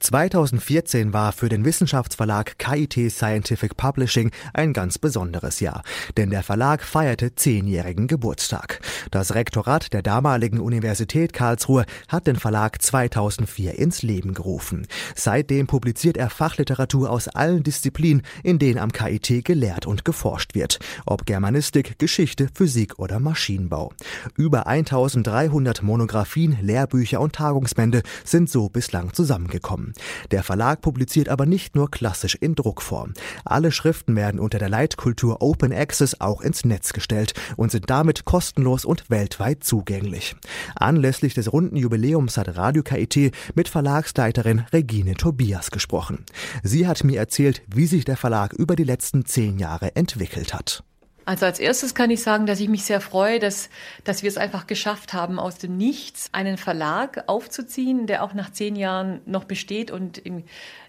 2014 0.00 1.12
war 1.12 1.30
für 1.30 1.48
den 1.48 1.64
Wissenschaftsverlag 1.64 2.58
KIT 2.58 3.12
Scientific 3.12 3.76
Publishing 3.76 4.32
ein 4.52 4.72
ganz 4.72 4.98
besonderes 4.98 5.60
Jahr, 5.60 5.84
denn 6.16 6.30
der 6.30 6.42
Verlag 6.42 6.82
feierte 6.82 7.36
zehnjährigen 7.36 8.08
Geburtstag. 8.08 8.80
Das 9.12 9.36
Rektorat 9.36 9.92
der 9.92 10.02
damaligen 10.02 10.58
Universität 10.58 11.32
Karlsruhe 11.32 11.84
hat 12.08 12.26
den 12.26 12.36
Verlag 12.36 12.82
2004 12.82 13.78
ins 13.78 14.02
Leben 14.02 14.34
gerufen. 14.34 14.88
Seitdem 15.14 15.68
publiziert 15.68 16.16
er 16.16 16.30
Fachliteratur 16.30 17.10
aus 17.10 17.28
allen 17.28 17.62
Disziplinen, 17.62 18.22
in 18.42 18.58
denen 18.58 18.80
am 18.80 18.90
KIT 18.90 19.44
gelehrt 19.44 19.86
und 19.86 20.04
geforscht 20.04 20.56
wird, 20.56 20.80
ob 21.06 21.26
Germanistik, 21.26 21.96
Geschichte, 22.00 22.48
Physik 22.52 22.98
oder 22.98 23.20
Maschinenbau. 23.20 23.92
Über 24.36 24.66
1300 24.66 25.80
Monografien 25.84 26.07
Monografien, 26.08 26.56
Lehrbücher 26.62 27.20
und 27.20 27.34
Tagungsbände 27.34 28.00
sind 28.24 28.48
so 28.48 28.70
bislang 28.70 29.12
zusammengekommen. 29.12 29.92
Der 30.30 30.42
Verlag 30.42 30.80
publiziert 30.80 31.28
aber 31.28 31.44
nicht 31.44 31.76
nur 31.76 31.90
klassisch 31.90 32.34
in 32.34 32.54
Druckform. 32.54 33.12
Alle 33.44 33.72
Schriften 33.72 34.16
werden 34.16 34.40
unter 34.40 34.58
der 34.58 34.70
Leitkultur 34.70 35.42
Open 35.42 35.70
Access 35.70 36.18
auch 36.18 36.40
ins 36.40 36.64
Netz 36.64 36.94
gestellt 36.94 37.34
und 37.58 37.72
sind 37.72 37.90
damit 37.90 38.24
kostenlos 38.24 38.86
und 38.86 39.10
weltweit 39.10 39.64
zugänglich. 39.64 40.34
Anlässlich 40.76 41.34
des 41.34 41.52
runden 41.52 41.76
Jubiläums 41.76 42.38
hat 42.38 42.56
Radio 42.56 42.82
KIT 42.82 43.34
mit 43.54 43.68
Verlagsleiterin 43.68 44.60
Regine 44.72 45.12
Tobias 45.12 45.70
gesprochen. 45.70 46.24
Sie 46.62 46.86
hat 46.86 47.04
mir 47.04 47.18
erzählt, 47.18 47.60
wie 47.66 47.86
sich 47.86 48.06
der 48.06 48.16
Verlag 48.16 48.54
über 48.54 48.76
die 48.76 48.84
letzten 48.84 49.26
zehn 49.26 49.58
Jahre 49.58 49.94
entwickelt 49.94 50.54
hat. 50.54 50.84
Also 51.28 51.44
als 51.44 51.60
erstes 51.60 51.94
kann 51.94 52.10
ich 52.10 52.22
sagen, 52.22 52.46
dass 52.46 52.58
ich 52.58 52.70
mich 52.70 52.84
sehr 52.84 53.02
freue, 53.02 53.38
dass, 53.38 53.68
dass 54.02 54.22
wir 54.22 54.28
es 54.28 54.38
einfach 54.38 54.66
geschafft 54.66 55.12
haben, 55.12 55.38
aus 55.38 55.58
dem 55.58 55.76
Nichts 55.76 56.30
einen 56.32 56.56
Verlag 56.56 57.24
aufzuziehen, 57.26 58.06
der 58.06 58.24
auch 58.24 58.32
nach 58.32 58.50
zehn 58.50 58.76
Jahren 58.76 59.20
noch 59.26 59.44
besteht 59.44 59.90
und 59.90 60.22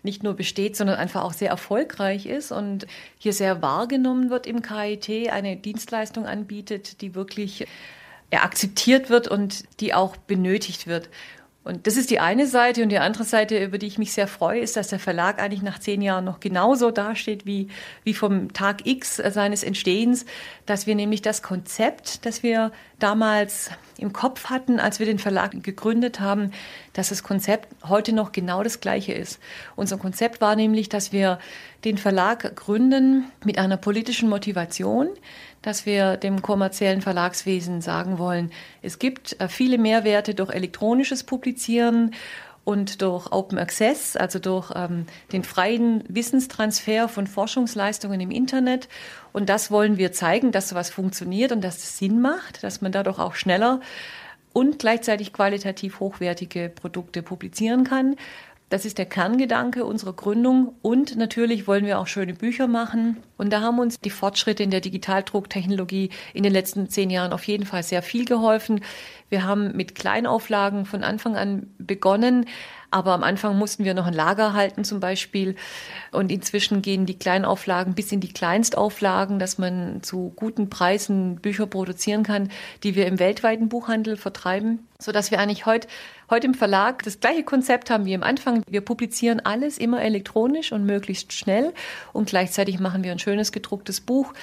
nicht 0.01 0.23
nur 0.23 0.35
besteht, 0.35 0.77
sondern 0.77 0.95
einfach 0.95 1.23
auch 1.23 1.33
sehr 1.33 1.49
erfolgreich 1.49 2.25
ist 2.25 2.53
und 2.53 2.87
hier 3.17 3.33
sehr 3.33 3.61
wahrgenommen 3.61 4.29
wird 4.29 4.47
im 4.47 4.61
KIT, 4.61 5.29
eine 5.29 5.57
Dienstleistung 5.57 6.25
anbietet, 6.25 7.01
die 7.01 7.15
wirklich 7.15 7.67
akzeptiert 8.31 9.09
wird 9.09 9.27
und 9.27 9.65
die 9.81 9.93
auch 9.93 10.15
benötigt 10.15 10.87
wird. 10.87 11.09
Und 11.69 11.85
das 11.85 11.97
ist 11.97 12.09
die 12.09 12.19
eine 12.19 12.47
Seite. 12.47 12.81
Und 12.81 12.89
die 12.89 12.97
andere 12.97 13.23
Seite, 13.23 13.63
über 13.63 13.77
die 13.77 13.85
ich 13.85 13.99
mich 13.99 14.11
sehr 14.11 14.27
freue, 14.27 14.59
ist, 14.59 14.75
dass 14.75 14.87
der 14.87 14.97
Verlag 14.97 15.39
eigentlich 15.39 15.61
nach 15.61 15.77
zehn 15.77 16.01
Jahren 16.01 16.25
noch 16.25 16.39
genauso 16.39 16.89
dasteht 16.89 17.45
wie, 17.45 17.67
wie 18.03 18.15
vom 18.15 18.51
Tag 18.53 18.87
X 18.87 19.17
seines 19.17 19.63
Entstehens, 19.63 20.25
dass 20.65 20.87
wir 20.87 20.95
nämlich 20.95 21.21
das 21.21 21.43
Konzept, 21.43 22.25
das 22.25 22.41
wir 22.41 22.71
damals 22.97 23.69
im 23.99 24.13
Kopf 24.13 24.45
hatten, 24.45 24.79
als 24.79 24.97
wir 24.97 25.05
den 25.05 25.19
Verlag 25.19 25.51
gegründet 25.63 26.19
haben, 26.19 26.51
dass 26.93 27.09
das 27.09 27.21
Konzept 27.21 27.67
heute 27.87 28.13
noch 28.13 28.31
genau 28.31 28.63
das 28.63 28.79
gleiche 28.79 29.13
ist. 29.13 29.39
Unser 29.75 29.97
Konzept 29.97 30.41
war 30.41 30.55
nämlich, 30.55 30.89
dass 30.89 31.11
wir 31.11 31.37
den 31.85 31.97
Verlag 31.97 32.55
gründen 32.55 33.31
mit 33.45 33.57
einer 33.57 33.77
politischen 33.77 34.29
Motivation, 34.29 35.09
dass 35.61 35.85
wir 35.85 36.17
dem 36.17 36.41
kommerziellen 36.41 37.01
Verlagswesen 37.01 37.81
sagen 37.81 38.17
wollen, 38.17 38.51
es 38.81 38.99
gibt 38.99 39.39
äh, 39.39 39.47
viele 39.47 39.77
Mehrwerte 39.77 40.35
durch 40.35 40.53
elektronisches 40.53 41.23
Publizieren 41.23 42.15
und 42.65 43.01
durch 43.01 43.31
Open 43.31 43.57
Access, 43.57 44.15
also 44.15 44.37
durch 44.37 44.71
ähm, 44.75 45.05
den 45.31 45.43
freien 45.43 46.03
Wissenstransfer 46.07 47.09
von 47.09 47.25
Forschungsleistungen 47.25 48.21
im 48.21 48.31
Internet. 48.31 48.89
Und 49.33 49.49
das 49.49 49.71
wollen 49.71 49.97
wir 49.97 50.11
zeigen, 50.11 50.51
dass 50.51 50.69
sowas 50.69 50.89
funktioniert 50.89 51.51
und 51.51 51.63
dass 51.63 51.77
es 51.77 51.97
Sinn 51.97 52.21
macht, 52.21 52.63
dass 52.63 52.81
man 52.81 52.91
dadurch 52.91 53.17
auch 53.17 53.35
schneller 53.35 53.79
und 54.53 54.79
gleichzeitig 54.79 55.33
qualitativ 55.33 55.99
hochwertige 55.99 56.69
Produkte 56.69 57.21
publizieren 57.21 57.83
kann. 57.83 58.15
Das 58.69 58.85
ist 58.85 58.99
der 58.99 59.07
Kerngedanke 59.07 59.83
unserer 59.83 60.13
Gründung. 60.13 60.75
Und 60.83 61.15
natürlich 61.17 61.67
wollen 61.67 61.85
wir 61.85 61.97
auch 61.99 62.05
schöne 62.05 62.35
Bücher 62.35 62.67
machen. 62.67 63.17
Und 63.35 63.51
da 63.51 63.61
haben 63.61 63.79
uns 63.79 63.99
die 63.99 64.11
Fortschritte 64.11 64.61
in 64.61 64.69
der 64.69 64.81
Digitaldrucktechnologie 64.81 66.11
in 66.35 66.43
den 66.43 66.53
letzten 66.53 66.87
zehn 66.87 67.09
Jahren 67.09 67.33
auf 67.33 67.45
jeden 67.45 67.65
Fall 67.65 67.81
sehr 67.81 68.03
viel 68.03 68.25
geholfen. 68.25 68.81
Wir 69.29 69.45
haben 69.45 69.75
mit 69.75 69.95
Kleinauflagen 69.95 70.85
von 70.85 71.03
Anfang 71.03 71.35
an 71.35 71.67
begonnen, 71.77 72.45
aber 72.91 73.13
am 73.13 73.23
Anfang 73.23 73.57
mussten 73.57 73.83
wir 73.83 73.93
noch 73.93 74.07
ein 74.07 74.13
Lager 74.13 74.53
halten 74.53 74.83
zum 74.83 74.99
Beispiel. 74.99 75.55
Und 76.11 76.31
inzwischen 76.31 76.81
gehen 76.81 77.05
die 77.05 77.19
Kleinauflagen 77.19 77.93
bis 77.93 78.11
in 78.11 78.19
die 78.19 78.33
Kleinstauflagen, 78.33 79.37
dass 79.37 79.59
man 79.59 80.01
zu 80.01 80.33
guten 80.35 80.69
Preisen 80.69 81.35
Bücher 81.35 81.67
produzieren 81.67 82.23
kann, 82.23 82.49
die 82.83 82.95
wir 82.95 83.05
im 83.05 83.19
weltweiten 83.19 83.69
Buchhandel 83.69 84.17
vertreiben, 84.17 84.87
sodass 84.97 85.29
wir 85.29 85.39
eigentlich 85.39 85.67
heute, 85.67 85.87
heute 86.31 86.47
im 86.47 86.55
Verlag 86.55 87.03
das 87.03 87.19
gleiche 87.19 87.43
Konzept 87.43 87.91
haben 87.91 88.05
wie 88.05 88.15
am 88.15 88.23
Anfang. 88.23 88.63
Wir 88.67 88.81
publizieren 88.81 89.39
alles 89.39 89.77
immer 89.77 90.01
elektronisch 90.01 90.71
und 90.71 90.85
möglichst 90.85 91.33
schnell 91.33 91.73
und 92.11 92.29
gleichzeitig 92.29 92.79
machen 92.79 93.03
wir 93.03 93.11
ein 93.11 93.19
schönes 93.19 93.51
gedrucktes 93.51 94.01
Buch. 94.01 94.33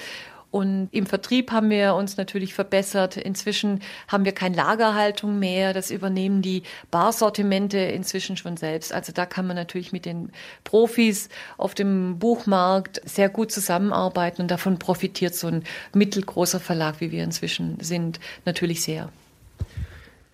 Und 0.49 0.89
im 0.91 1.05
Vertrieb 1.05 1.51
haben 1.51 1.69
wir 1.69 1.95
uns 1.95 2.15
natürlich 2.17 2.53
verbessert. 2.53 3.17
Inzwischen 3.17 3.81
haben 4.07 4.23
wir 4.23 4.31
keine 4.31 4.55
Lagerhaltung 4.55 5.39
mehr. 5.39 5.73
Das 5.73 5.91
übernehmen 5.91 6.41
die 6.41 6.63
Barsortimente 6.89 7.77
inzwischen 7.77 8.37
schon 8.37 8.55
selbst. 8.55 8.93
Also 8.93 9.11
da 9.11 9.25
kann 9.25 9.45
man 9.45 9.55
natürlich 9.55 9.91
mit 9.91 10.05
den 10.05 10.31
Profis 10.63 11.29
auf 11.57 11.75
dem 11.75 12.17
Buchmarkt 12.19 13.01
sehr 13.03 13.29
gut 13.29 13.51
zusammenarbeiten 13.51 14.41
und 14.41 14.51
davon 14.51 14.79
profitiert 14.79 15.35
so 15.35 15.47
ein 15.47 15.63
mittelgroßer 15.93 16.59
Verlag, 16.59 17.01
wie 17.01 17.11
wir 17.11 17.23
inzwischen 17.23 17.79
sind, 17.81 18.19
natürlich 18.45 18.81
sehr. 18.81 19.09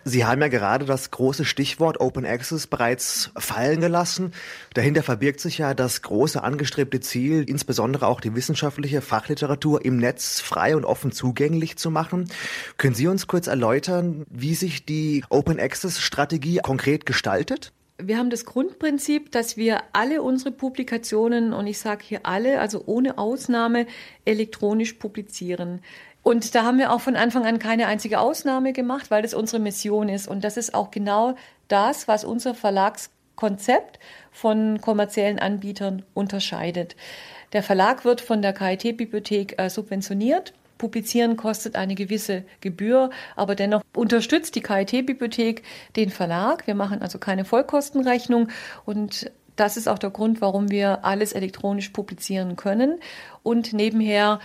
Sie 0.06 0.26
haben 0.26 0.42
ja 0.42 0.48
gerade 0.48 0.84
das 0.84 1.10
große 1.10 1.46
Stichwort 1.46 1.98
Open 1.98 2.26
Access 2.26 2.66
bereits 2.66 3.30
fallen 3.36 3.80
gelassen. 3.80 4.32
Dahinter 4.74 5.02
verbirgt 5.02 5.40
sich 5.40 5.58
ja 5.58 5.72
das 5.72 6.02
große 6.02 6.42
angestrebte 6.42 7.00
Ziel, 7.00 7.48
insbesondere 7.48 8.06
auch 8.06 8.20
die 8.20 8.34
wissenschaftliche 8.34 9.00
Fachliteratur 9.00 9.82
im 9.82 9.96
Netz 9.96 10.40
frei 10.40 10.76
und 10.76 10.84
offen 10.84 11.10
zugänglich 11.10 11.76
zu 11.76 11.90
machen. 11.90 12.28
Können 12.76 12.94
Sie 12.94 13.08
uns 13.08 13.26
kurz 13.26 13.46
erläutern, 13.46 14.26
wie 14.28 14.54
sich 14.54 14.84
die 14.84 15.24
Open 15.30 15.58
Access 15.58 15.98
Strategie 16.00 16.60
konkret 16.62 17.06
gestaltet? 17.06 17.72
Wir 17.96 18.18
haben 18.18 18.28
das 18.28 18.44
Grundprinzip, 18.44 19.30
dass 19.30 19.56
wir 19.56 19.80
alle 19.92 20.20
unsere 20.20 20.50
Publikationen, 20.50 21.52
und 21.52 21.68
ich 21.68 21.78
sage 21.78 22.04
hier 22.04 22.26
alle, 22.26 22.60
also 22.60 22.82
ohne 22.86 23.18
Ausnahme, 23.18 23.86
elektronisch 24.24 24.94
publizieren. 24.94 25.80
Und 26.24 26.54
da 26.54 26.64
haben 26.64 26.78
wir 26.78 26.90
auch 26.90 27.02
von 27.02 27.16
Anfang 27.16 27.44
an 27.44 27.58
keine 27.58 27.86
einzige 27.86 28.18
Ausnahme 28.18 28.72
gemacht, 28.72 29.10
weil 29.10 29.22
das 29.22 29.34
unsere 29.34 29.60
Mission 29.60 30.08
ist. 30.08 30.26
Und 30.26 30.42
das 30.42 30.56
ist 30.56 30.74
auch 30.74 30.90
genau 30.90 31.36
das, 31.68 32.08
was 32.08 32.24
unser 32.24 32.54
Verlagskonzept 32.54 34.00
von 34.32 34.80
kommerziellen 34.80 35.38
Anbietern 35.38 36.02
unterscheidet. 36.14 36.96
Der 37.52 37.62
Verlag 37.62 38.06
wird 38.06 38.22
von 38.22 38.40
der 38.40 38.54
KIT-Bibliothek 38.54 39.60
äh, 39.60 39.68
subventioniert. 39.68 40.54
Publizieren 40.78 41.36
kostet 41.36 41.76
eine 41.76 41.94
gewisse 41.94 42.44
Gebühr, 42.62 43.10
aber 43.36 43.54
dennoch 43.54 43.82
unterstützt 43.94 44.54
die 44.54 44.62
KIT-Bibliothek 44.62 45.62
den 45.94 46.08
Verlag. 46.08 46.66
Wir 46.66 46.74
machen 46.74 47.02
also 47.02 47.18
keine 47.18 47.44
Vollkostenrechnung 47.44 48.48
und 48.86 49.30
das 49.56 49.76
ist 49.76 49.88
auch 49.88 49.98
der 49.98 50.10
Grund, 50.10 50.40
warum 50.40 50.70
wir 50.70 51.04
alles 51.04 51.32
elektronisch 51.32 51.90
publizieren 51.90 52.56
können 52.56 52.98
und 53.42 53.72
nebenher 53.72 54.40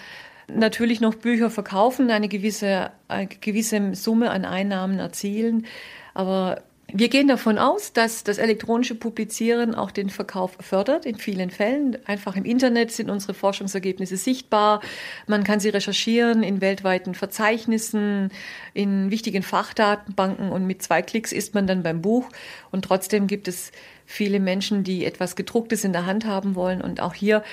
natürlich 0.53 1.01
noch 1.01 1.15
Bücher 1.15 1.49
verkaufen, 1.49 2.11
eine 2.11 2.27
gewisse, 2.27 2.91
eine 3.07 3.27
gewisse 3.27 3.95
Summe 3.95 4.31
an 4.31 4.45
Einnahmen 4.45 4.99
erzielen. 4.99 5.65
Aber 6.13 6.63
wir 6.91 7.09
gehen 7.09 7.27
davon 7.27 7.59
aus, 7.59 7.93
dass 7.93 8.23
das 8.23 8.39
elektronische 8.39 8.95
Publizieren 8.95 9.75
auch 9.75 9.91
den 9.91 10.09
Verkauf 10.09 10.57
fördert, 10.59 11.05
in 11.05 11.15
vielen 11.15 11.51
Fällen. 11.51 11.97
Einfach 12.05 12.35
im 12.35 12.45
Internet 12.45 12.91
sind 12.91 13.11
unsere 13.11 13.35
Forschungsergebnisse 13.35 14.17
sichtbar. 14.17 14.81
Man 15.27 15.43
kann 15.43 15.59
sie 15.59 15.69
recherchieren 15.69 16.41
in 16.41 16.61
weltweiten 16.61 17.13
Verzeichnissen, 17.13 18.31
in 18.73 19.11
wichtigen 19.11 19.43
Fachdatenbanken 19.43 20.51
und 20.51 20.65
mit 20.65 20.81
zwei 20.81 21.03
Klicks 21.03 21.31
ist 21.31 21.53
man 21.53 21.67
dann 21.67 21.83
beim 21.83 22.01
Buch. 22.01 22.27
Und 22.71 22.85
trotzdem 22.85 23.27
gibt 23.27 23.47
es 23.47 23.71
viele 24.05 24.39
Menschen, 24.39 24.83
die 24.83 25.05
etwas 25.05 25.35
Gedrucktes 25.35 25.83
in 25.83 25.93
der 25.93 26.07
Hand 26.07 26.25
haben 26.25 26.55
wollen. 26.55 26.81
Und 26.81 27.01
auch 27.01 27.13
hier 27.13 27.43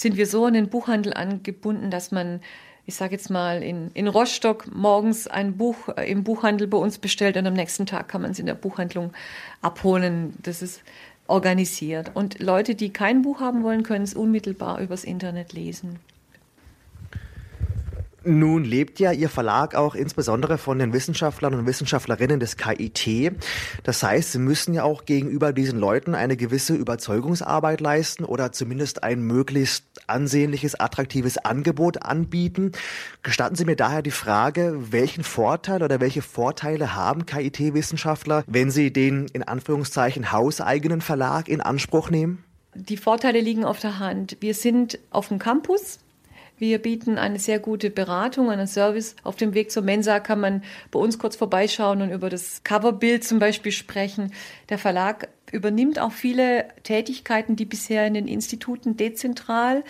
sind 0.00 0.16
wir 0.16 0.26
so 0.26 0.44
an 0.44 0.54
den 0.54 0.68
Buchhandel 0.68 1.12
angebunden, 1.14 1.90
dass 1.90 2.10
man 2.12 2.40
ich 2.88 2.94
sage 2.94 3.12
jetzt 3.12 3.28
mal, 3.28 3.62
in, 3.62 3.90
in 3.92 4.08
Rostock 4.08 4.74
morgens 4.74 5.26
ein 5.26 5.58
Buch 5.58 5.90
äh, 5.94 6.10
im 6.10 6.24
Buchhandel 6.24 6.66
bei 6.66 6.78
uns 6.78 6.96
bestellt 6.96 7.36
und 7.36 7.46
am 7.46 7.52
nächsten 7.52 7.84
Tag 7.84 8.08
kann 8.08 8.22
man 8.22 8.30
es 8.30 8.38
in 8.38 8.46
der 8.46 8.54
Buchhandlung 8.54 9.12
abholen. 9.60 10.32
Das 10.42 10.62
ist 10.62 10.80
organisiert. 11.26 12.12
Und 12.14 12.40
Leute, 12.40 12.74
die 12.74 12.88
kein 12.88 13.20
Buch 13.20 13.40
haben 13.40 13.62
wollen, 13.62 13.82
können 13.82 14.04
es 14.04 14.14
unmittelbar 14.14 14.80
übers 14.80 15.04
Internet 15.04 15.52
lesen. 15.52 15.98
Nun 18.24 18.64
lebt 18.64 18.98
ja 18.98 19.12
Ihr 19.12 19.28
Verlag 19.28 19.76
auch 19.76 19.94
insbesondere 19.94 20.58
von 20.58 20.80
den 20.80 20.92
Wissenschaftlern 20.92 21.54
und 21.54 21.66
Wissenschaftlerinnen 21.66 22.40
des 22.40 22.56
KIT. 22.56 23.32
Das 23.84 24.02
heißt, 24.02 24.32
Sie 24.32 24.40
müssen 24.40 24.74
ja 24.74 24.82
auch 24.82 25.04
gegenüber 25.04 25.52
diesen 25.52 25.78
Leuten 25.78 26.16
eine 26.16 26.36
gewisse 26.36 26.74
Überzeugungsarbeit 26.74 27.80
leisten 27.80 28.24
oder 28.24 28.50
zumindest 28.50 29.04
ein 29.04 29.22
möglichst 29.22 29.84
ansehnliches, 30.08 30.74
attraktives 30.74 31.38
Angebot 31.38 32.02
anbieten. 32.02 32.72
Gestatten 33.22 33.54
Sie 33.54 33.64
mir 33.64 33.76
daher 33.76 34.02
die 34.02 34.10
Frage, 34.10 34.76
welchen 34.90 35.22
Vorteil 35.22 35.84
oder 35.84 36.00
welche 36.00 36.22
Vorteile 36.22 36.96
haben 36.96 37.24
KIT-Wissenschaftler, 37.24 38.42
wenn 38.48 38.72
sie 38.72 38.92
den 38.92 39.26
in 39.32 39.44
Anführungszeichen 39.44 40.32
hauseigenen 40.32 41.02
Verlag 41.02 41.48
in 41.48 41.60
Anspruch 41.60 42.10
nehmen? 42.10 42.42
Die 42.74 42.96
Vorteile 42.96 43.40
liegen 43.40 43.64
auf 43.64 43.78
der 43.78 44.00
Hand. 44.00 44.36
Wir 44.40 44.54
sind 44.54 44.98
auf 45.10 45.28
dem 45.28 45.38
Campus. 45.38 46.00
Wir 46.58 46.78
bieten 46.78 47.18
eine 47.18 47.38
sehr 47.38 47.60
gute 47.60 47.90
Beratung, 47.90 48.50
einen 48.50 48.66
Service. 48.66 49.14
Auf 49.22 49.36
dem 49.36 49.54
Weg 49.54 49.70
zur 49.70 49.82
Mensa 49.82 50.18
kann 50.18 50.40
man 50.40 50.62
bei 50.90 50.98
uns 50.98 51.18
kurz 51.18 51.36
vorbeischauen 51.36 52.02
und 52.02 52.10
über 52.10 52.30
das 52.30 52.62
Coverbild 52.64 53.24
zum 53.24 53.38
Beispiel 53.38 53.72
sprechen. 53.72 54.32
Der 54.68 54.78
Verlag 54.78 55.28
übernimmt 55.52 55.98
auch 56.00 56.12
viele 56.12 56.66
Tätigkeiten, 56.82 57.56
die 57.56 57.64
bisher 57.64 58.06
in 58.06 58.14
den 58.14 58.26
Instituten 58.26 58.96
dezentral 58.96 59.84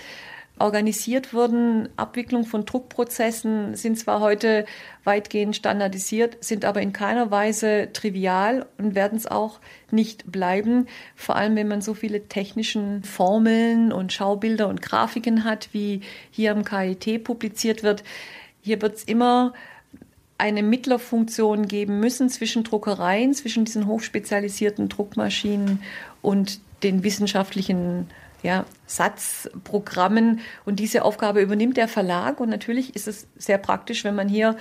organisiert 0.61 1.33
wurden. 1.33 1.89
Abwicklung 1.97 2.45
von 2.45 2.65
Druckprozessen 2.65 3.75
sind 3.75 3.99
zwar 3.99 4.21
heute 4.21 4.67
weitgehend 5.05 5.57
standardisiert, 5.57 6.43
sind 6.43 6.65
aber 6.65 6.83
in 6.83 6.93
keiner 6.93 7.31
Weise 7.31 7.89
trivial 7.93 8.67
und 8.79 8.95
werden 8.95 9.17
es 9.17 9.27
auch 9.27 9.61
nicht 9.91 10.31
bleiben. 10.31 10.87
Vor 11.17 11.37
allem, 11.37 11.57
wenn 11.57 11.69
man 11.69 11.81
so 11.81 11.95
viele 11.95 12.29
technischen 12.29 13.03
Formeln 13.03 13.93
und 13.93 14.13
Schaubilder 14.13 14.69
und 14.69 14.83
Grafiken 14.83 15.45
hat, 15.45 15.69
wie 15.73 16.01
hier 16.31 16.53
am 16.53 16.65
KIT 16.65 17.25
publiziert 17.25 17.83
wird. 17.83 18.05
Hier 18.61 18.83
wird 18.83 18.97
es 18.97 19.05
immer 19.05 19.53
eine 20.39 20.63
Mittlerfunktion 20.63 21.67
geben 21.67 21.99
müssen 21.99 22.29
zwischen 22.29 22.63
Druckereien, 22.63 23.35
zwischen 23.35 23.65
diesen 23.65 23.87
hochspezialisierten 23.87 24.89
Druckmaschinen 24.89 25.83
und 26.23 26.61
den 26.85 27.03
wissenschaftlichen 27.03 28.09
ja, 28.43 28.65
Satzprogrammen. 28.87 30.41
Und 30.65 30.81
diese 30.81 31.05
Aufgabe 31.05 31.41
übernimmt 31.41 31.77
der 31.77 31.89
Verlag. 31.89 32.41
Und 32.41 32.49
natürlich 32.49 32.95
ist 32.95 33.09
es 33.09 33.27
sehr 33.37 33.59
praktisch, 33.59 34.05
wenn 34.05 34.15
man 34.15 34.29
hier 34.29 34.57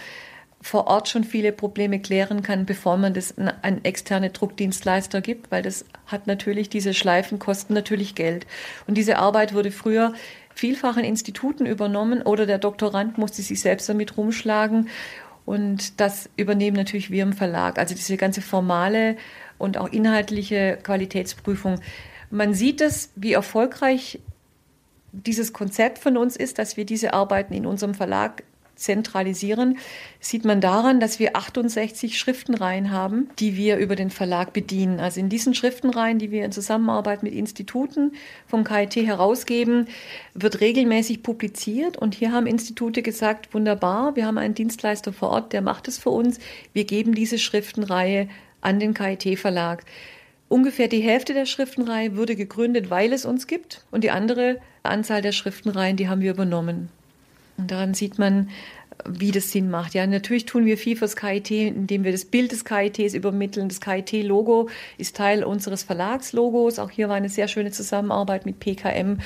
vor 0.62 0.88
Ort 0.88 1.08
schon 1.08 1.24
viele 1.24 1.52
Probleme 1.52 2.00
klären 2.00 2.42
kann, 2.42 2.66
bevor 2.66 2.98
man 2.98 3.14
das 3.14 3.36
an 3.38 3.84
externe 3.84 4.32
Druckdienstleister 4.32 5.22
gibt, 5.22 5.52
weil 5.52 5.62
das 5.62 5.86
hat 6.08 6.26
natürlich, 6.26 6.70
diese 6.70 6.94
Schleifen 6.94 7.38
kosten 7.38 7.74
natürlich 7.74 8.16
Geld. 8.16 8.48
Und 8.88 8.96
diese 8.98 9.18
Arbeit 9.18 9.54
wurde 9.54 9.72
früher 9.72 10.14
vielfach 10.56 10.98
in 10.98 11.06
Instituten 11.06 11.66
übernommen 11.66 12.24
oder 12.24 12.48
der 12.48 12.58
Doktorand 12.58 13.18
musste 13.18 13.44
sich 13.44 13.62
selbst 13.62 13.88
damit 13.88 14.18
rumschlagen. 14.18 14.90
Und 15.46 16.02
das 16.02 16.30
übernehmen 16.36 16.76
natürlich 16.76 17.12
wir 17.12 17.24
im 17.24 17.34
Verlag. 17.34 17.78
Also 17.78 17.96
diese 17.96 18.18
ganze 18.18 18.42
formale 18.42 19.16
und 19.58 19.78
auch 19.78 19.88
inhaltliche 19.88 20.78
Qualitätsprüfung 20.82 21.80
man 22.30 22.54
sieht 22.54 22.82
es, 22.82 23.10
wie 23.16 23.34
erfolgreich 23.34 24.20
dieses 25.12 25.54
Konzept 25.54 26.00
von 26.00 26.18
uns 26.18 26.36
ist, 26.36 26.60
dass 26.60 26.78
wir 26.78 26.86
diese 26.86 27.14
Arbeiten 27.14 27.54
in 27.54 27.66
unserem 27.66 27.94
Verlag 27.94 28.44
zentralisieren, 28.78 29.78
sieht 30.20 30.46
man 30.46 30.62
daran, 30.62 31.00
dass 31.00 31.20
wir 31.20 31.36
68 31.36 32.18
Schriftenreihen 32.18 32.92
haben, 32.92 33.30
die 33.40 33.58
wir 33.58 33.78
über 33.78 33.96
den 33.96 34.10
Verlag 34.10 34.54
bedienen. 34.54 35.00
Also 35.00 35.20
in 35.20 35.30
diesen 35.30 35.54
Schriftenreihen, 35.54 36.20
die 36.20 36.32
wir 36.32 36.46
in 36.46 36.52
Zusammenarbeit 36.52 37.24
mit 37.24 37.34
Instituten 37.34 38.14
vom 38.46 38.64
KIT 38.64 38.96
herausgeben, 38.98 39.88
wird 40.34 40.62
regelmäßig 40.62 41.24
publiziert. 41.24 41.98
Und 41.98 42.16
hier 42.16 42.32
haben 42.32 42.48
Institute 42.48 43.02
gesagt, 43.02 43.54
wunderbar, 43.54 44.16
wir 44.16 44.26
haben 44.26 44.38
einen 44.38 44.54
Dienstleister 44.54 45.12
vor 45.12 45.30
Ort, 45.30 45.54
der 45.54 45.62
macht 45.62 45.88
es 45.88 45.98
für 45.98 46.12
uns. 46.12 46.40
Wir 46.74 46.86
geben 46.86 47.14
diese 47.14 47.40
Schriftenreihe 47.40 48.30
an 48.62 48.80
den 48.80 48.94
KIT-Verlag. 48.94 49.84
Ungefähr 50.50 50.88
die 50.88 51.02
Hälfte 51.02 51.34
der 51.34 51.46
Schriftenreihe 51.46 52.16
wurde 52.16 52.36
gegründet, 52.36 52.90
weil 52.90 53.12
es 53.12 53.26
uns 53.26 53.48
gibt. 53.48 53.84
Und 53.92 54.04
die 54.04 54.12
andere 54.12 54.60
Anzahl 54.84 55.22
der 55.22 55.34
Schriftenreihen, 55.34 55.98
die 55.98 56.08
haben 56.08 56.22
wir 56.22 56.32
übernommen. 56.32 56.90
Und 57.58 57.72
daran 57.72 57.94
sieht 57.94 58.18
man, 58.18 58.50
wie 59.06 59.32
das 59.32 59.52
Sinn 59.52 59.70
macht. 59.70 59.94
Ja, 59.94 60.08
natürlich 60.08 60.46
tun 60.46 60.66
wir 60.66 60.78
viel 60.78 60.96
fürs 60.96 61.16
KIT, 61.16 61.52
indem 61.52 62.04
wir 62.04 62.12
das 62.12 62.26
Bild 62.26 62.52
des 62.52 62.66
KITs 62.66 63.14
übermitteln. 63.14 63.70
Das 63.70 63.82
KIT-Logo 63.82 64.70
ist 64.98 65.16
Teil 65.16 65.44
unseres 65.44 65.84
Verlagslogos. 65.84 66.80
Auch 66.80 66.90
hier 66.90 67.10
war 67.10 67.16
eine 67.16 67.30
sehr 67.30 67.48
schöne 67.48 67.72
Zusammenarbeit 67.72 68.46
mit 68.46 68.60
PKM. 68.60 69.20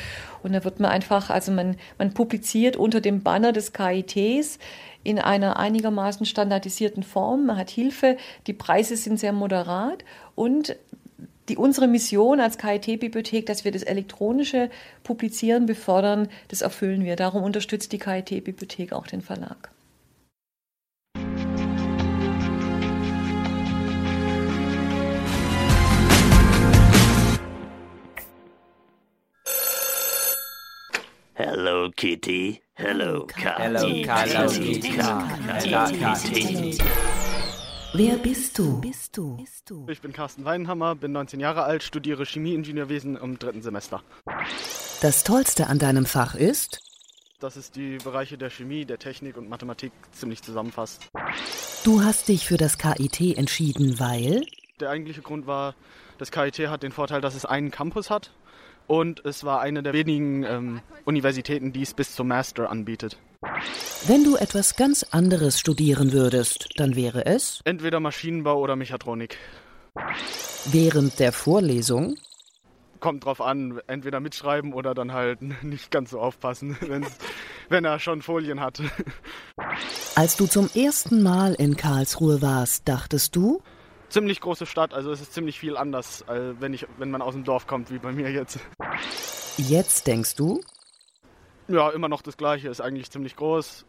Und 0.43 0.53
da 0.53 0.63
wird 0.63 0.79
man 0.79 0.91
einfach, 0.91 1.29
also 1.29 1.51
man, 1.51 1.77
man 1.97 2.13
publiziert 2.13 2.75
unter 2.75 3.01
dem 3.01 3.21
Banner 3.21 3.53
des 3.53 3.73
KITs 3.73 4.59
in 5.03 5.19
einer 5.19 5.57
einigermaßen 5.57 6.25
standardisierten 6.25 7.03
Form. 7.03 7.45
Man 7.45 7.57
hat 7.57 7.69
Hilfe. 7.69 8.17
Die 8.47 8.53
Preise 8.53 8.95
sind 8.97 9.19
sehr 9.19 9.33
moderat 9.33 10.03
und 10.35 10.75
die, 11.51 11.57
unsere 11.57 11.87
Mission 11.87 12.39
als 12.39 12.57
KIT-Bibliothek, 12.57 13.45
dass 13.45 13.65
wir 13.65 13.71
das 13.71 13.83
elektronische 13.83 14.69
Publizieren 15.03 15.65
befördern, 15.65 16.29
das 16.47 16.61
erfüllen 16.61 17.03
wir. 17.03 17.15
Darum 17.15 17.43
unterstützt 17.43 17.91
die 17.91 17.99
KIT-Bibliothek 17.99 18.93
auch 18.93 19.07
den 19.07 19.21
Verlag. 19.21 19.69
Hello 31.33 31.89
Kitty. 31.95 32.61
Hello 32.73 33.25
Kitty. 33.25 34.05
Hello 34.05 34.29
Kitty. 36.21 36.77
Wer 37.93 38.15
bist 38.15 38.57
du? 38.57 38.79
Bist 38.79 39.17
du? 39.17 39.85
Ich 39.89 39.99
bin 39.99 40.13
Carsten 40.13 40.45
Weinhammer, 40.45 40.95
bin 40.95 41.11
19 41.11 41.41
Jahre 41.41 41.63
alt, 41.63 41.83
studiere 41.83 42.23
Chemieingenieurwesen 42.23 43.17
im 43.17 43.37
dritten 43.37 43.61
Semester. 43.61 44.01
Das 45.01 45.25
Tollste 45.25 45.67
an 45.67 45.77
deinem 45.77 46.05
Fach 46.05 46.33
ist? 46.33 46.79
Dass 47.41 47.57
es 47.57 47.69
die 47.69 47.97
Bereiche 47.97 48.37
der 48.37 48.49
Chemie, 48.49 48.85
der 48.85 48.97
Technik 48.97 49.35
und 49.35 49.49
Mathematik 49.49 49.91
ziemlich 50.13 50.41
zusammenfasst. 50.41 51.09
Du 51.83 52.01
hast 52.01 52.29
dich 52.29 52.47
für 52.47 52.55
das 52.55 52.77
KIT 52.77 53.37
entschieden, 53.37 53.99
weil? 53.99 54.45
Der 54.79 54.89
eigentliche 54.89 55.21
Grund 55.21 55.45
war, 55.45 55.75
das 56.17 56.31
KIT 56.31 56.59
hat 56.69 56.83
den 56.83 56.93
Vorteil, 56.93 57.19
dass 57.19 57.35
es 57.35 57.43
einen 57.43 57.71
Campus 57.71 58.09
hat 58.09 58.31
und 58.87 59.25
es 59.25 59.43
war 59.43 59.59
eine 59.59 59.83
der 59.83 59.91
wenigen 59.91 60.43
ähm, 60.43 60.81
Universitäten, 61.03 61.73
die 61.73 61.81
es 61.81 61.93
bis 61.93 62.15
zum 62.15 62.29
Master 62.29 62.69
anbietet. 62.69 63.17
Wenn 64.05 64.23
du 64.23 64.35
etwas 64.35 64.75
ganz 64.75 65.03
anderes 65.11 65.59
studieren 65.59 66.11
würdest, 66.11 66.69
dann 66.77 66.95
wäre 66.95 67.25
es? 67.25 67.61
Entweder 67.65 67.99
Maschinenbau 67.99 68.59
oder 68.59 68.75
Mechatronik. 68.75 69.37
Während 70.65 71.19
der 71.19 71.31
Vorlesung? 71.31 72.17
Kommt 72.99 73.25
drauf 73.25 73.41
an, 73.41 73.81
entweder 73.87 74.19
mitschreiben 74.19 74.73
oder 74.73 74.93
dann 74.93 75.11
halt 75.11 75.41
nicht 75.63 75.89
ganz 75.89 76.11
so 76.11 76.19
aufpassen, 76.19 76.77
wenn 77.69 77.83
er 77.83 77.99
schon 77.99 78.21
Folien 78.21 78.59
hat. 78.61 78.81
Als 80.15 80.37
du 80.37 80.45
zum 80.45 80.69
ersten 80.75 81.23
Mal 81.23 81.55
in 81.55 81.75
Karlsruhe 81.75 82.41
warst, 82.43 82.87
dachtest 82.87 83.35
du? 83.35 83.61
Ziemlich 84.09 84.39
große 84.41 84.65
Stadt, 84.65 84.93
also 84.93 85.11
es 85.11 85.21
ist 85.21 85.33
ziemlich 85.33 85.57
viel 85.57 85.77
anders, 85.77 86.25
wenn, 86.27 86.73
ich, 86.73 86.85
wenn 86.97 87.09
man 87.09 87.21
aus 87.21 87.33
dem 87.33 87.43
Dorf 87.43 87.65
kommt, 87.65 87.89
wie 87.91 87.97
bei 87.97 88.11
mir 88.11 88.29
jetzt. 88.29 88.59
Jetzt 89.57 90.05
denkst 90.05 90.35
du? 90.35 90.61
Ja, 91.73 91.89
immer 91.89 92.09
noch 92.09 92.21
das 92.21 92.37
Gleiche. 92.37 92.69
Ist 92.69 92.81
eigentlich 92.81 93.09
ziemlich 93.11 93.35
groß, 93.35 93.85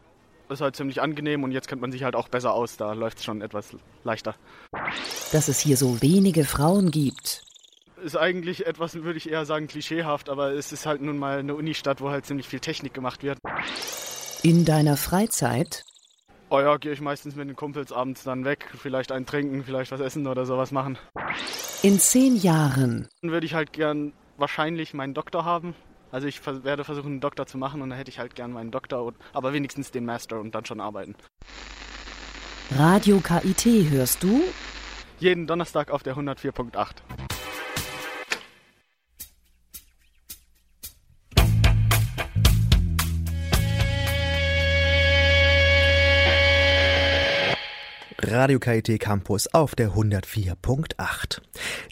ist 0.49 0.61
halt 0.61 0.75
ziemlich 0.75 1.01
angenehm 1.01 1.43
und 1.43 1.51
jetzt 1.51 1.67
kennt 1.67 1.81
man 1.81 1.91
sich 1.91 2.03
halt 2.03 2.15
auch 2.15 2.27
besser 2.27 2.53
aus. 2.53 2.77
Da 2.77 2.93
läuft 2.93 3.17
es 3.19 3.23
schon 3.25 3.41
etwas 3.41 3.75
leichter. 4.03 4.35
Dass 5.31 5.47
es 5.47 5.59
hier 5.59 5.77
so 5.77 6.01
wenige 6.01 6.45
Frauen 6.45 6.91
gibt. 6.91 7.43
ist 8.03 8.17
eigentlich 8.17 8.65
etwas, 8.65 8.95
würde 8.95 9.17
ich 9.17 9.29
eher 9.29 9.45
sagen, 9.45 9.67
klischeehaft, 9.67 10.29
aber 10.29 10.51
es 10.51 10.71
ist 10.71 10.85
halt 10.85 11.01
nun 11.01 11.17
mal 11.17 11.39
eine 11.39 11.55
Unistadt, 11.55 12.01
wo 12.01 12.09
halt 12.09 12.25
ziemlich 12.25 12.47
viel 12.47 12.59
Technik 12.59 12.93
gemacht 12.93 13.23
wird. 13.23 13.37
In 14.43 14.65
deiner 14.65 14.97
Freizeit? 14.97 15.85
Oh 16.49 16.59
ja, 16.59 16.77
gehe 16.77 16.91
ich 16.91 17.01
meistens 17.01 17.35
mit 17.35 17.47
den 17.47 17.55
Kumpels 17.55 17.91
abends 17.91 18.23
dann 18.23 18.45
weg, 18.45 18.69
vielleicht 18.77 19.11
ein 19.11 19.25
trinken, 19.25 19.63
vielleicht 19.63 19.91
was 19.91 20.01
essen 20.01 20.27
oder 20.27 20.45
sowas 20.45 20.71
machen. 20.71 20.97
In 21.81 21.97
zehn 21.99 22.35
Jahren? 22.35 23.07
Dann 23.21 23.31
würde 23.31 23.45
ich 23.45 23.53
halt 23.53 23.73
gern 23.73 24.13
wahrscheinlich 24.37 24.93
meinen 24.93 25.13
Doktor 25.13 25.45
haben. 25.45 25.73
Also 26.13 26.27
ich 26.27 26.45
werde 26.45 26.83
versuchen, 26.83 27.13
einen 27.13 27.21
Doktor 27.21 27.47
zu 27.47 27.57
machen 27.57 27.81
und 27.81 27.89
dann 27.89 27.97
hätte 27.97 28.11
ich 28.11 28.19
halt 28.19 28.35
gern 28.35 28.51
meinen 28.51 28.69
Doktor, 28.69 29.15
aber 29.33 29.51
wenigstens 29.51 29.89
den 29.89 30.05
Master 30.05 30.39
und 30.39 30.53
dann 30.53 30.63
schon 30.63 30.79
arbeiten. 30.79 31.15
Radio 32.77 33.19
KIT 33.19 33.89
hörst 33.89 34.21
du? 34.21 34.43
Jeden 35.17 35.47
Donnerstag 35.47 35.89
auf 35.89 36.03
der 36.03 36.15
104.8. 36.15 36.97
Radio 48.33 48.57
KIT 48.57 48.99
Campus 48.99 49.45
auf 49.53 49.75
der 49.75 49.91
104.8. 49.91 51.39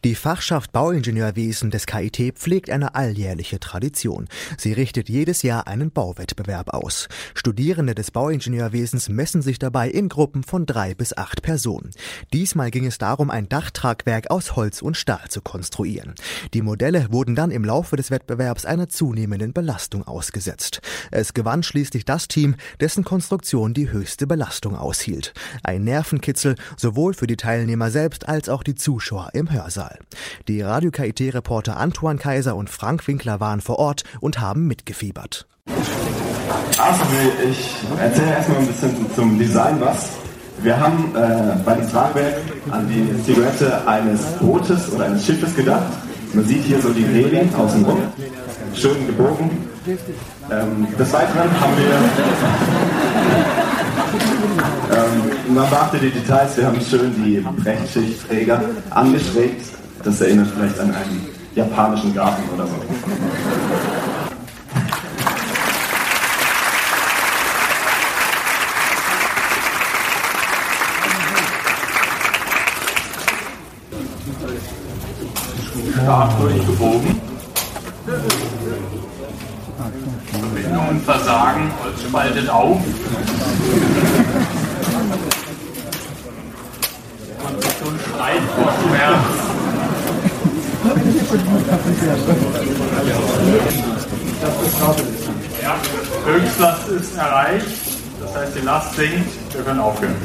Die 0.04 0.16
Fachschaft 0.16 0.72
Bauingenieurwesen 0.72 1.70
des 1.70 1.86
KIT 1.86 2.34
pflegt 2.36 2.72
eine 2.72 2.96
alljährliche 2.96 3.60
Tradition. 3.60 4.28
Sie 4.58 4.74
richtet 4.74 5.08
jedes 5.08 5.44
Jahr 5.44 5.68
einen 5.68 5.92
Bauwettbewerb 5.92 6.74
aus. 6.74 7.10
Studierende 7.36 7.94
des 7.94 8.10
Bauingenieurwesens 8.10 9.08
messen 9.08 9.44
sich 9.44 9.60
dabei 9.60 9.88
in 9.88 10.10
Gruppen 10.10 10.42
von 10.42 10.66
drei 10.66 10.96
bis 10.96 11.16
acht 11.16 11.44
Personen. 11.44 11.92
Diesmal 12.34 12.72
ging 12.72 12.88
es 12.88 12.98
darum, 12.98 13.30
ein 13.30 13.48
Dachtragwerk 13.48 14.32
aus 14.32 14.56
Holz 14.56 14.82
und 14.82 14.98
Stahl 14.98 15.28
zu 15.30 15.42
konstruieren. 15.42 16.16
Die 16.56 16.64
Modelle 16.64 17.06
wurden 17.12 17.36
dann 17.36 17.52
im 17.52 17.64
Laufe 17.64 17.98
des 17.98 18.10
Wettbewerbs 18.10 18.66
einer 18.66 18.90
zunehmenden 18.90 19.54
Belastung 19.54 20.08
ausgesetzt. 20.08 20.82
Es 21.12 21.36
gewann 21.36 21.62
schließlich 21.62 22.04
das 22.04 22.28
Team, 22.28 22.56
dessen 22.80 23.04
Konstruktion 23.04 23.76
die 23.76 23.92
höchste 23.92 24.26
Belastung 24.26 24.76
aushielt. 24.76 25.36
Ein 25.62 25.84
Nerven 25.84 26.20
Nervenkitzel 26.32 26.56
sowohl 26.78 27.14
für 27.14 27.28
die 27.28 27.38
Teilnehmer 27.38 27.92
selbst 27.92 28.28
als 28.28 28.50
auch 28.50 28.64
die 28.64 28.76
Zuschauer 28.76 29.30
im 29.34 29.52
Hörsaal. 29.52 30.00
Die 30.48 30.62
Radio 30.62 30.92
KIT-Reporter 30.92 31.78
Antoine 31.78 32.20
Kaiser 32.20 32.56
und 32.56 32.70
Frank 32.70 33.08
Winkler 33.08 33.40
waren 33.40 33.62
vor 33.62 33.80
Ort 33.80 34.04
und 34.20 34.40
haben 34.40 34.68
mitgefiebert. 34.68 35.48
Also 36.78 37.04
ich 37.50 37.76
erzähle 38.00 38.32
erstmal 38.32 38.58
ein 38.60 38.68
bisschen 38.68 39.14
zum 39.16 39.38
Design 39.38 39.80
was. 39.80 40.10
Wir 40.62 40.80
haben 40.80 41.16
äh, 41.16 41.58
bei 41.66 41.76
dem 41.76 41.90
Tragwerk 41.90 42.36
an 42.70 42.88
die 42.88 43.22
Silhouette 43.24 43.88
eines 43.88 44.22
Bootes 44.40 44.92
oder 44.94 45.06
eines 45.06 45.26
Schiffes 45.26 45.56
gedacht. 45.56 45.92
Man 46.34 46.46
sieht 46.46 46.64
hier 46.64 46.80
so 46.80 46.90
die 46.92 47.04
Reling 47.04 47.54
außenrum, 47.56 48.00
schön 48.74 49.08
gebogen. 49.08 49.71
Ähm, 49.84 50.88
des 50.98 51.12
Weiteren 51.12 51.60
haben 51.60 51.74
wir 51.76 51.86
ähm, 54.96 55.56
man 55.56 55.70
beachte 55.72 55.98
die 55.98 56.12
Details, 56.12 56.56
wir 56.56 56.68
haben 56.68 56.80
schön 56.82 57.12
die 57.16 57.44
Brechtschichtträger 57.64 58.62
angeschrägt. 58.92 59.66
Das 60.04 60.22
erinnert 60.22 60.50
vielleicht 60.56 60.80
an 60.80 60.94
einen 60.94 61.28
japanischen 61.56 62.14
Garten 62.14 62.44
oder 62.54 62.68
so. 62.68 62.76
Stark 76.04 76.40
durchgebogen. 76.40 77.31
Verbindungen 80.32 81.02
versagen, 81.02 81.72
Holz 81.84 82.02
spaltet 82.02 82.50
auf. 82.50 82.78
Konstruktion 87.44 88.00
schreit 88.00 88.42
vor 88.56 88.74
Schmerz. 88.82 89.52
Ja, 95.62 95.76
Höchstlast 96.26 96.88
ist 96.90 97.16
erreicht, 97.16 97.66
das 98.20 98.36
heißt 98.36 98.56
die 98.56 98.66
Last 98.66 98.96
sinkt, 98.96 99.54
wir 99.54 99.64
können 99.64 99.80
aufhören. 99.80 100.16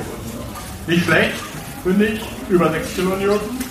Nicht 0.87 1.05
schlecht, 1.05 1.35
fündig, 1.83 2.21
über 2.49 2.71
6 2.71 2.95
Kilonewton. 2.95 3.66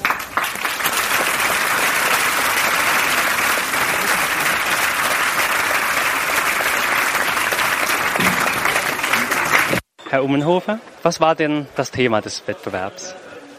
Herr 10.07 10.23
Ummenhofer, 10.23 10.79
was 11.01 11.19
war 11.19 11.33
denn 11.33 11.67
das 11.75 11.89
Thema 11.89 12.21
des 12.21 12.47
Wettbewerbs? 12.47 13.15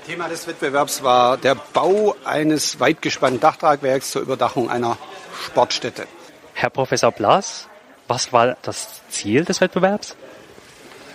Thema 0.06 0.28
des 0.28 0.46
Wettbewerbs 0.46 1.02
war 1.02 1.36
der 1.36 1.56
Bau 1.56 2.14
eines 2.24 2.78
weitgespannten 2.78 3.40
Dachtragwerks 3.40 4.12
zur 4.12 4.22
Überdachung 4.22 4.70
einer 4.70 4.96
Sportstätte. 5.44 6.06
Herr 6.54 6.70
Professor 6.70 7.10
Blas, 7.10 7.68
was 8.06 8.32
war 8.32 8.56
das 8.62 9.00
Ziel 9.10 9.44
des 9.44 9.60
Wettbewerbs? 9.60 10.14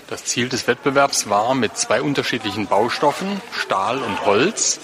Das 0.10 0.26
Ziel 0.26 0.50
des 0.50 0.67
Wettbewerbs 0.67 1.30
war, 1.30 1.56
mit 1.56 1.78
zwei 1.78 2.02
unterschiedlichen 2.02 2.67
Baustoffen, 2.67 3.41
Stahl 3.54 4.00
und 4.00 4.26
Holz, 4.26 4.82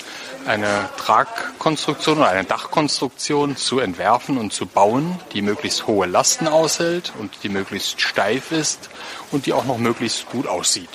eine 0.48 0.90
Tragkonstruktion 0.98 2.20
oder 2.20 2.30
eine 2.30 2.44
Dachkonstruktion 2.44 3.58
zu 3.58 3.80
entwerfen 3.80 4.38
und 4.38 4.54
zu 4.54 4.66
bauen, 4.66 5.20
die 5.34 5.42
möglichst 5.42 5.88
hohe 5.88 6.08
Lasten 6.08 6.48
aushält 6.48 7.14
und 7.20 7.44
die 7.44 7.50
möglichst 7.50 8.02
steif 8.02 8.52
ist 8.52 8.90
und 9.32 9.46
die 9.46 9.54
auch 9.54 9.66
noch 9.66 9.78
möglichst 9.78 10.30
gut 10.30 10.48
aussieht. 10.48 10.90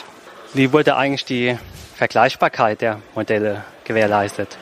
Wie 0.54 0.72
wurde 0.72 0.96
eigentlich 0.96 1.24
die 1.24 1.58
Vergleichbarkeit 1.96 2.80
der 2.80 3.00
Modelle 3.14 3.64
gewährleistet, 3.84 4.58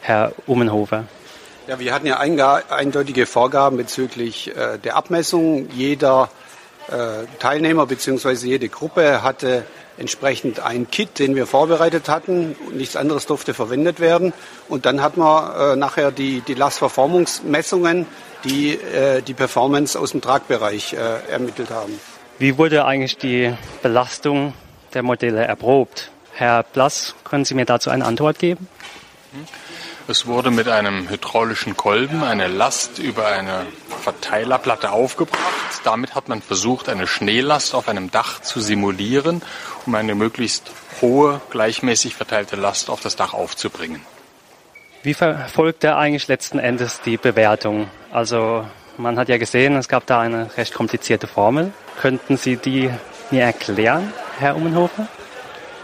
Herr 0.00 0.32
Ummenhofer? 0.46 1.04
Ja, 1.68 1.78
wir 1.78 1.94
hatten 1.94 2.06
ja 2.06 2.18
eindeutige 2.18 3.24
Vorgaben 3.26 3.76
bezüglich 3.76 4.54
äh, 4.56 4.78
der 4.78 4.96
Abmessung. 4.96 5.68
Jeder 5.70 6.28
äh, 6.88 7.26
Teilnehmer 7.38 7.86
bzw. 7.86 8.32
jede 8.46 8.68
Gruppe 8.68 9.22
hatte 9.22 9.64
entsprechend 10.02 10.60
ein 10.60 10.90
Kit, 10.90 11.20
den 11.20 11.36
wir 11.36 11.46
vorbereitet 11.46 12.08
hatten. 12.08 12.56
Nichts 12.74 12.96
anderes 12.96 13.26
durfte 13.26 13.54
verwendet 13.54 14.00
werden. 14.00 14.32
Und 14.68 14.84
dann 14.84 15.00
hatten 15.00 15.20
wir 15.20 15.72
äh, 15.72 15.76
nachher 15.76 16.10
die, 16.10 16.40
die 16.40 16.54
Lastverformungsmessungen, 16.54 18.06
die 18.44 18.74
äh, 18.74 19.22
die 19.22 19.32
Performance 19.32 19.98
aus 19.98 20.10
dem 20.10 20.20
Tragbereich 20.20 20.92
äh, 20.92 21.30
ermittelt 21.30 21.70
haben. 21.70 21.98
Wie 22.38 22.58
wurde 22.58 22.84
eigentlich 22.84 23.16
die 23.16 23.54
Belastung 23.82 24.54
der 24.92 25.04
Modelle 25.04 25.44
erprobt? 25.44 26.10
Herr 26.32 26.64
Blass, 26.64 27.14
können 27.24 27.44
Sie 27.44 27.54
mir 27.54 27.66
dazu 27.66 27.90
eine 27.90 28.04
Antwort 28.04 28.40
geben? 28.40 28.66
Es 30.08 30.26
wurde 30.26 30.50
mit 30.50 30.68
einem 30.68 31.08
hydraulischen 31.08 31.76
Kolben 31.76 32.24
eine 32.24 32.48
Last 32.48 32.98
über 32.98 33.28
eine 33.28 33.66
Verteilerplatte 34.02 34.90
aufgebracht. 34.90 35.40
Damit 35.84 36.14
hat 36.14 36.28
man 36.28 36.42
versucht, 36.42 36.88
eine 36.88 37.06
Schneelast 37.06 37.74
auf 37.74 37.88
einem 37.88 38.10
Dach 38.10 38.42
zu 38.42 38.60
simulieren, 38.60 39.42
um 39.86 39.94
eine 39.94 40.14
möglichst 40.14 40.70
hohe, 41.00 41.40
gleichmäßig 41.50 42.14
verteilte 42.14 42.56
Last 42.56 42.90
auf 42.90 43.00
das 43.00 43.16
Dach 43.16 43.32
aufzubringen. 43.32 44.02
Wie 45.02 45.14
verfolgt 45.14 45.82
er 45.82 45.96
eigentlich 45.96 46.28
letzten 46.28 46.58
Endes 46.58 47.00
die 47.00 47.16
Bewertung? 47.16 47.88
Also 48.12 48.64
man 48.98 49.18
hat 49.18 49.28
ja 49.28 49.38
gesehen, 49.38 49.76
es 49.76 49.88
gab 49.88 50.06
da 50.06 50.20
eine 50.20 50.56
recht 50.56 50.74
komplizierte 50.74 51.26
Formel. 51.26 51.72
Könnten 52.00 52.36
Sie 52.36 52.56
die 52.56 52.90
mir 53.30 53.42
erklären, 53.42 54.12
Herr 54.38 54.54
Ummenhofer? 54.54 55.08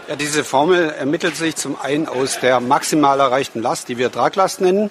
Ja, 0.07 0.15
diese 0.15 0.43
Formel 0.43 0.89
ermittelt 0.91 1.35
sich 1.35 1.55
zum 1.55 1.79
einen 1.79 2.07
aus 2.07 2.39
der 2.39 2.59
maximal 2.59 3.19
erreichten 3.19 3.61
Last, 3.61 3.89
die 3.89 3.97
wir 3.97 4.11
Traglast 4.11 4.61
nennen, 4.61 4.89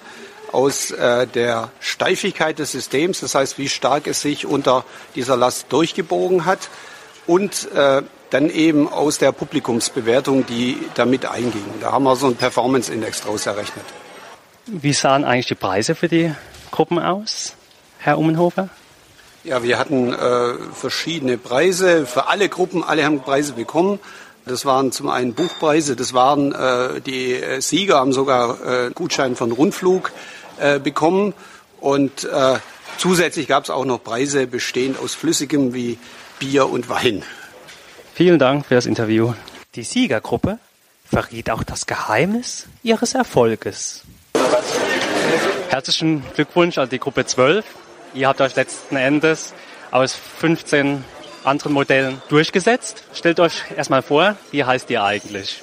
aus 0.51 0.91
äh, 0.91 1.27
der 1.27 1.71
Steifigkeit 1.79 2.59
des 2.59 2.71
Systems, 2.71 3.19
das 3.19 3.35
heißt, 3.35 3.57
wie 3.57 3.69
stark 3.69 4.07
es 4.07 4.21
sich 4.21 4.45
unter 4.45 4.83
dieser 5.15 5.37
Last 5.37 5.67
durchgebogen 5.69 6.45
hat 6.45 6.69
und 7.27 7.71
äh, 7.73 8.01
dann 8.29 8.49
eben 8.49 8.87
aus 8.87 9.17
der 9.17 9.31
Publikumsbewertung, 9.31 10.45
die 10.45 10.77
damit 10.95 11.25
einging. 11.25 11.65
Da 11.81 11.91
haben 11.91 12.03
wir 12.03 12.15
so 12.15 12.27
einen 12.27 12.35
Performance-Index 12.35 13.21
draus 13.21 13.45
errechnet. 13.45 13.85
Wie 14.65 14.93
sahen 14.93 15.25
eigentlich 15.25 15.47
die 15.47 15.55
Preise 15.55 15.95
für 15.95 16.07
die 16.07 16.31
Gruppen 16.71 16.99
aus, 16.99 17.55
Herr 17.97 18.17
Ummenhofer? 18.17 18.69
Ja, 19.43 19.63
wir 19.63 19.79
hatten 19.79 20.13
äh, 20.13 20.53
verschiedene 20.73 21.37
Preise 21.37 22.05
für 22.05 22.27
alle 22.27 22.49
Gruppen. 22.49 22.83
Alle 22.83 23.05
haben 23.05 23.21
Preise 23.21 23.53
bekommen. 23.53 23.99
Das 24.45 24.65
waren 24.65 24.91
zum 24.91 25.09
einen 25.09 25.33
Buchpreise, 25.33 25.95
das 25.95 26.13
waren 26.13 26.51
äh, 26.53 27.01
die 27.01 27.33
äh, 27.33 27.61
Sieger 27.61 27.99
haben 27.99 28.13
sogar 28.13 28.87
äh, 28.87 28.89
Gutschein 28.91 29.35
von 29.35 29.51
Rundflug 29.51 30.11
äh, 30.59 30.79
bekommen 30.79 31.33
und 31.79 32.23
äh, 32.25 32.59
zusätzlich 32.97 33.47
gab 33.47 33.63
es 33.63 33.69
auch 33.69 33.85
noch 33.85 34.03
Preise 34.03 34.47
bestehend 34.47 34.99
aus 34.99 35.15
Flüssigem 35.15 35.73
wie 35.73 35.97
Bier 36.39 36.69
und 36.69 36.89
Wein. 36.89 37.23
Vielen 38.13 38.39
Dank 38.39 38.65
für 38.65 38.75
das 38.75 38.85
Interview. 38.85 39.33
Die 39.75 39.83
Siegergruppe 39.83 40.59
verriet 41.05 41.49
auch 41.49 41.63
das 41.63 41.85
Geheimnis 41.85 42.67
ihres 42.83 43.13
Erfolges. 43.13 44.03
Herzlichen 45.69 46.23
Glückwunsch 46.35 46.77
an 46.77 46.89
die 46.89 46.99
Gruppe 46.99 47.25
12. 47.25 47.65
Ihr 48.13 48.27
habt 48.27 48.41
euch 48.41 48.55
letzten 48.55 48.95
Endes 48.95 49.53
aus 49.91 50.15
15 50.39 51.03
anderen 51.43 51.73
Modellen 51.73 52.21
durchgesetzt. 52.29 53.03
Stellt 53.13 53.39
euch 53.39 53.63
erstmal 53.75 54.01
vor, 54.01 54.35
wie 54.51 54.63
heißt 54.63 54.89
ihr 54.89 55.03
eigentlich? 55.03 55.61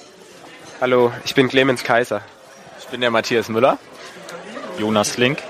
Hallo, 0.80 1.12
ich 1.24 1.34
bin 1.34 1.48
Clemens 1.48 1.84
Kaiser. 1.84 2.22
Ich 2.78 2.86
bin 2.86 3.00
der 3.00 3.10
Matthias 3.10 3.48
Müller. 3.48 3.78
Jonas 4.78 5.16
Link. 5.16 5.42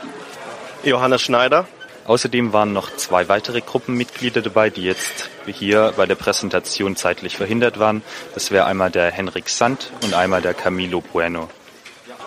Johannes 0.84 1.22
Schneider. 1.22 1.66
Außerdem 2.06 2.52
waren 2.52 2.72
noch 2.72 2.94
zwei 2.96 3.28
weitere 3.28 3.60
Gruppenmitglieder 3.60 4.40
dabei, 4.40 4.70
die 4.70 4.82
jetzt 4.82 5.28
hier 5.46 5.92
bei 5.96 6.06
der 6.06 6.14
Präsentation 6.14 6.94
zeitlich 6.94 7.36
verhindert 7.36 7.80
waren. 7.80 8.02
Das 8.34 8.52
wäre 8.52 8.66
einmal 8.66 8.90
der 8.90 9.10
Henrik 9.10 9.48
Sand 9.48 9.90
und 10.02 10.14
einmal 10.14 10.42
der 10.42 10.54
Camilo 10.54 11.00
Bueno. 11.00 11.50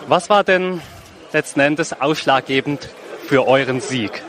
Was 0.06 0.28
war 0.28 0.44
denn 0.44 0.82
letzten 1.32 1.60
Endes 1.60 1.98
ausschlaggebend 1.98 2.90
für 3.26 3.46
euren 3.46 3.80
Sieg? 3.80 4.22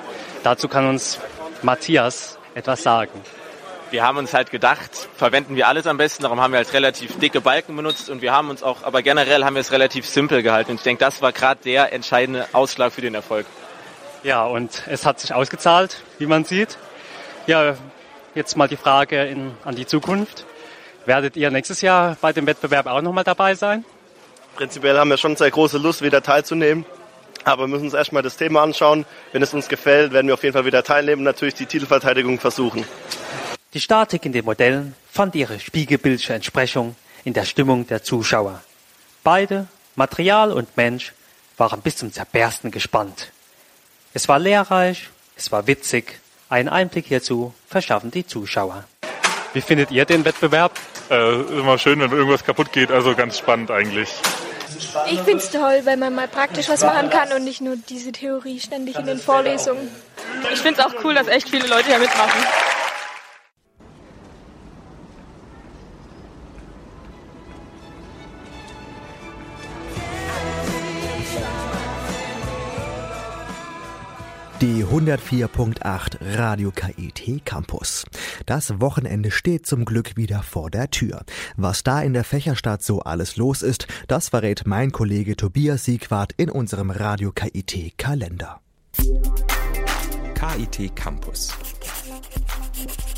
Dazu 0.44 0.70
kann 0.70 0.88
uns 0.88 1.20
Matthias 1.64 2.38
etwas 2.56 2.84
sagen. 2.84 3.12
Wir 3.92 4.04
haben 4.04 4.18
uns 4.18 4.34
halt 4.34 4.52
gedacht, 4.52 5.10
verwenden 5.18 5.58
wir 5.58 5.68
alles 5.68 5.86
am 5.86 5.98
besten, 5.98 6.24
darum 6.24 6.40
haben 6.40 6.54
wir 6.54 6.58
halt 6.58 6.72
relativ 6.72 7.20
dicke 7.20 7.42
Balken 7.42 7.76
benutzt 7.76 8.10
und 8.10 8.22
wir 8.22 8.32
haben 8.32 8.50
uns 8.50 8.64
auch, 8.64 8.84
aber 8.84 9.02
generell 9.02 9.44
haben 9.44 9.56
wir 9.56 9.60
es 9.60 9.74
relativ 9.74 10.06
simpel 10.06 10.42
gehalten 10.44 10.72
und 10.72 10.78
ich 10.78 10.84
denke, 10.84 11.04
das 11.04 11.22
war 11.22 11.34
gerade 11.34 11.60
der 11.66 11.92
entscheidende 11.92 12.48
Ausschlag 12.54 12.94
für 12.94 13.02
den 13.02 13.16
Erfolg. 13.16 13.46
Ja, 14.24 14.46
und 14.46 14.84
es 14.88 15.06
hat 15.06 15.20
sich 15.20 15.34
ausgezahlt, 15.34 16.04
wie 16.20 16.26
man 16.26 16.46
sieht. 16.46 16.78
Ja, 17.48 17.76
jetzt 18.34 18.56
mal 18.56 18.70
die 18.70 18.78
Frage 18.78 19.26
in, 19.26 19.52
an 19.66 19.76
die 19.76 19.86
Zukunft. 19.86 20.46
Werdet 21.06 21.36
ihr 21.36 21.52
nächstes 21.52 21.82
Jahr 21.82 22.16
bei 22.22 22.32
dem 22.32 22.48
Wettbewerb 22.48 22.88
auch 22.88 23.02
nochmal 23.02 23.26
dabei 23.26 23.56
sein? 23.56 23.84
Prinzipiell 24.56 24.98
haben 24.98 25.10
wir 25.10 25.18
schon 25.18 25.36
sehr 25.36 25.52
große 25.52 25.80
Lust, 25.80 26.02
wieder 26.02 26.22
teilzunehmen. 26.22 26.86
Aber 27.44 27.64
wir 27.64 27.68
müssen 27.68 27.86
uns 27.86 27.94
erstmal 27.94 28.22
das 28.22 28.38
Thema 28.38 28.62
anschauen. 28.62 29.06
Wenn 29.32 29.42
es 29.42 29.54
uns 29.54 29.68
gefällt, 29.68 30.14
werden 30.14 30.28
wir 30.28 30.36
auf 30.36 30.44
jeden 30.44 30.54
Fall 30.54 30.66
wieder 30.66 30.84
teilnehmen 30.84 31.22
und 31.22 31.26
natürlich 31.26 31.56
die 31.56 31.66
Titelverteidigung 31.66 32.40
versuchen. 32.40 32.86
Die 33.74 33.80
Statik 33.80 34.26
in 34.26 34.34
den 34.34 34.44
Modellen 34.44 34.96
fand 35.10 35.34
ihre 35.34 35.58
spiegelbildliche 35.58 36.34
Entsprechung 36.34 36.98
in 37.24 37.32
der 37.34 37.46
Stimmung 37.46 37.88
der 37.88 38.04
Zuschauer. 38.04 38.62
Beide, 39.24 39.66
Material 39.96 40.52
und 40.52 40.76
Mensch, 40.76 41.14
waren 41.56 41.82
bis 41.82 41.96
zum 41.96 42.12
Zerbersten 42.12 42.72
gespannt. 42.72 43.32
Es 44.14 44.28
war 44.28 44.40
lehrreich, 44.40 45.08
es 45.38 45.54
war 45.54 45.68
witzig. 45.68 46.20
Einen 46.50 46.68
Einblick 46.68 47.06
hierzu 47.06 47.54
verschaffen 47.66 48.12
die 48.12 48.28
Zuschauer. 48.28 48.84
Wie 49.54 49.62
findet 49.62 49.90
ihr 49.92 50.04
den 50.04 50.26
Wettbewerb? 50.26 50.78
Äh, 51.10 51.42
immer 51.42 51.78
schön, 51.78 52.02
wenn 52.02 52.12
irgendwas 52.12 52.44
kaputt 52.44 52.74
geht, 52.74 52.92
also 52.92 53.16
ganz 53.16 53.38
spannend 53.38 53.72
eigentlich. 53.72 54.10
Ich 55.10 55.20
finde 55.22 55.38
es 55.38 55.50
toll, 55.50 55.82
wenn 55.84 56.00
man 56.00 56.14
mal 56.14 56.28
praktisch 56.28 56.68
was 56.68 56.84
machen 56.84 57.10
kann 57.10 57.32
und 57.32 57.46
nicht 57.46 57.62
nur 57.62 57.78
diese 57.78 58.12
Theorie 58.12 58.60
ständig 58.60 58.98
in 58.98 59.06
den 59.06 59.20
Vorlesungen. 59.20 59.90
Ich 60.52 60.60
finde 60.60 60.82
es 60.82 60.86
auch 60.86 60.94
cool, 61.06 61.14
dass 61.14 61.28
echt 61.28 61.48
viele 61.48 61.68
Leute 61.68 61.88
hier 61.88 62.00
mitmachen. 62.00 62.42
Die 74.62 74.86
104.8 74.86 76.38
Radio 76.38 76.70
KIT 76.70 77.44
Campus. 77.44 78.06
Das 78.46 78.80
Wochenende 78.80 79.32
steht 79.32 79.66
zum 79.66 79.86
Glück 79.86 80.18
wieder 80.18 80.44
vor 80.44 80.70
der 80.70 80.92
Tür. 80.92 81.24
Was 81.58 81.82
da 81.82 82.00
in 82.04 82.14
der 82.14 82.24
Fächerstadt 82.24 82.84
so 82.84 83.00
alles 83.00 83.38
los 83.38 83.64
ist, 83.64 83.88
das 84.08 84.30
verrät 84.30 84.68
mein 84.68 84.92
Kollege 84.92 85.36
Tobias 85.36 85.86
Siegwart 85.86 86.34
in 86.38 86.52
unserem 86.52 86.92
Radio 86.92 87.32
KIT 87.32 87.98
Kalender. 87.98 88.62
KIT 90.36 90.96
Campus. 90.96 91.50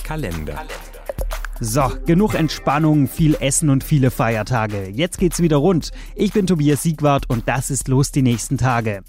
Kalender. 0.06 0.66
So, 1.66 1.90
genug 2.06 2.34
Entspannung, 2.34 3.08
viel 3.08 3.38
Essen 3.40 3.70
und 3.70 3.86
viele 3.86 4.12
Feiertage. 4.12 4.90
Jetzt 4.90 5.18
geht's 5.18 5.42
wieder 5.42 5.56
rund. 5.56 5.92
Ich 6.14 6.34
bin 6.34 6.46
Tobias 6.46 6.84
Siegwart 6.84 7.30
und 7.30 7.48
das 7.48 7.70
ist 7.70 7.88
los 7.88 8.12
die 8.12 8.22
nächsten 8.22 8.58
Tage. 8.58 9.02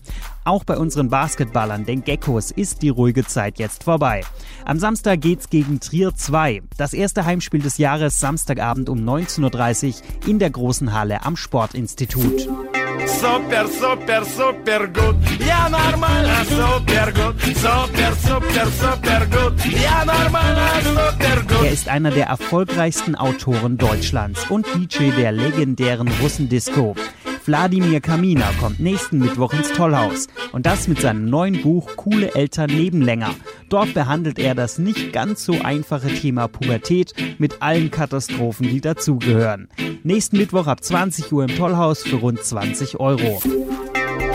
Auch 0.44 0.62
bei 0.62 0.76
unseren 0.76 1.08
Basketballern, 1.08 1.84
den 1.84 2.04
Geckos, 2.04 2.52
ist 2.52 2.82
die 2.82 2.90
ruhige 2.90 3.26
Zeit 3.26 3.58
jetzt 3.58 3.82
vorbei. 3.82 4.20
Am 4.64 4.78
Samstag 4.78 5.20
geht's 5.20 5.50
gegen 5.50 5.80
Trier 5.80 6.14
2. 6.14 6.62
Das 6.76 6.92
erste 6.92 7.24
Heimspiel 7.24 7.60
des 7.60 7.78
Jahres 7.78 8.20
Samstagabend 8.20 8.88
um 8.88 9.00
19.30 9.00 9.88
Uhr 9.88 10.28
in 10.28 10.38
der 10.38 10.50
großen 10.50 10.92
Halle 10.92 11.24
am 11.24 11.36
Sportinstitut. 11.36 12.48
Super, 13.06 13.66
super, 13.68 14.24
super 14.24 14.86
gut. 14.88 15.16
Ja, 15.46 15.68
normal, 15.68 16.26
super 16.48 17.12
gut. 17.12 17.40
Super, 17.56 18.12
super, 18.16 18.66
super 18.70 19.26
gut. 19.26 19.64
Ja, 19.66 20.04
normal, 20.04 20.82
super 20.82 21.42
gut. 21.42 21.64
Er 21.64 21.72
ist 21.72 21.88
einer 21.88 22.10
der 22.10 22.26
erfolgreichsten 22.26 23.14
Autoren 23.14 23.76
Deutschlands 23.76 24.48
und 24.50 24.66
DJ 24.74 25.10
der 25.10 25.32
legendären 25.32 26.08
Russendisco. 26.22 26.94
Wladimir 27.46 28.00
Kamina 28.00 28.50
kommt 28.58 28.80
nächsten 28.80 29.18
Mittwoch 29.18 29.52
ins 29.52 29.70
Tollhaus. 29.72 30.28
Und 30.52 30.64
das 30.64 30.88
mit 30.88 31.00
seinem 31.00 31.28
neuen 31.28 31.60
Buch 31.60 31.94
Coole 31.96 32.34
Eltern 32.34 32.70
leben 32.70 33.02
länger. 33.02 33.34
Dort 33.68 33.92
behandelt 33.92 34.38
er 34.38 34.54
das 34.54 34.78
nicht 34.78 35.12
ganz 35.12 35.44
so 35.44 35.60
einfache 35.62 36.08
Thema 36.08 36.48
Pubertät 36.48 37.12
mit 37.38 37.60
allen 37.60 37.90
Katastrophen, 37.90 38.68
die 38.68 38.80
dazugehören. 38.80 39.68
Nächsten 40.04 40.38
Mittwoch 40.38 40.66
ab 40.66 40.82
20 40.82 41.32
Uhr 41.32 41.44
im 41.44 41.54
Tollhaus 41.54 42.02
für 42.02 42.16
rund 42.16 42.42
20 42.42 42.98
Euro. 42.98 43.42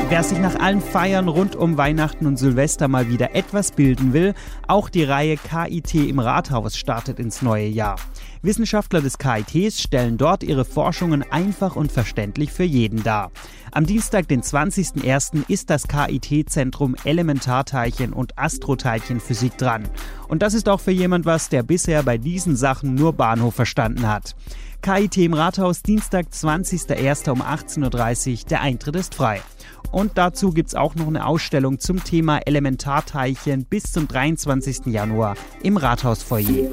Wer 0.10 0.24
sich 0.24 0.40
nach 0.40 0.56
allen 0.56 0.82
Feiern 0.82 1.28
rund 1.28 1.56
um 1.56 1.78
Weihnachten 1.78 2.26
und 2.26 2.38
Silvester 2.38 2.88
mal 2.88 3.10
wieder 3.10 3.36
etwas 3.36 3.72
bilden 3.72 4.12
will, 4.12 4.34
auch 4.68 4.90
die 4.90 5.04
Reihe 5.04 5.38
KIT 5.38 5.94
im 5.94 6.18
Rathaus 6.18 6.78
startet 6.78 7.20
ins 7.20 7.44
neue 7.44 7.68
Jahr. 7.68 7.96
Wissenschaftler 8.42 9.02
des 9.02 9.20
KITs 9.20 9.80
stellen 9.80 10.18
dort 10.18 10.42
ihre 10.42 10.66
Forschungen 10.66 11.24
einfach 11.32 11.76
und 11.76 11.92
verständlich 11.92 12.52
für 12.52 12.64
jeden 12.64 13.04
dar. 13.04 13.32
Am 13.72 13.86
Dienstag, 13.86 14.28
den 14.28 14.42
20.01. 14.42 15.44
ist 15.48 15.70
das 15.70 15.88
KIT-Zentrum 15.88 16.96
Elementarteilchen 17.04 18.12
und 18.12 18.36
Astroteilchenphysik 18.36 19.60
dran. 19.60 19.88
Und 20.28 20.42
das 20.42 20.56
ist 20.56 20.70
auch 20.70 20.80
für 20.80 20.90
jemand 20.90 21.28
was, 21.28 21.50
der 21.50 21.62
bisher 21.62 22.02
bei 22.02 22.18
diesen 22.18 22.56
Sachen 22.56 22.96
nur 22.96 23.14
Bahnhof 23.14 23.54
verstanden 23.54 24.08
hat. 24.08 24.36
KIT 24.82 25.18
im 25.18 25.34
Rathaus, 25.34 25.84
Dienstag, 25.84 26.28
20.01. 26.34 27.30
um 27.30 27.44
18.30 27.44 28.32
Uhr. 28.32 28.50
Der 28.50 28.62
Eintritt 28.62 28.96
ist 28.96 29.14
frei. 29.14 29.42
Und 29.92 30.18
dazu 30.18 30.52
gibt 30.52 30.70
es 30.70 30.76
auch 30.76 30.96
noch 30.96 31.08
eine 31.08 31.26
Ausstellung 31.26 31.80
zum 31.80 32.04
Thema 32.04 32.40
Elementarteilchen 32.40 33.66
bis 33.66 33.92
zum 33.92 34.08
23. 34.08 34.88
Januar 34.88 35.36
im 35.64 35.78
Rathausfoyer. 35.78 36.70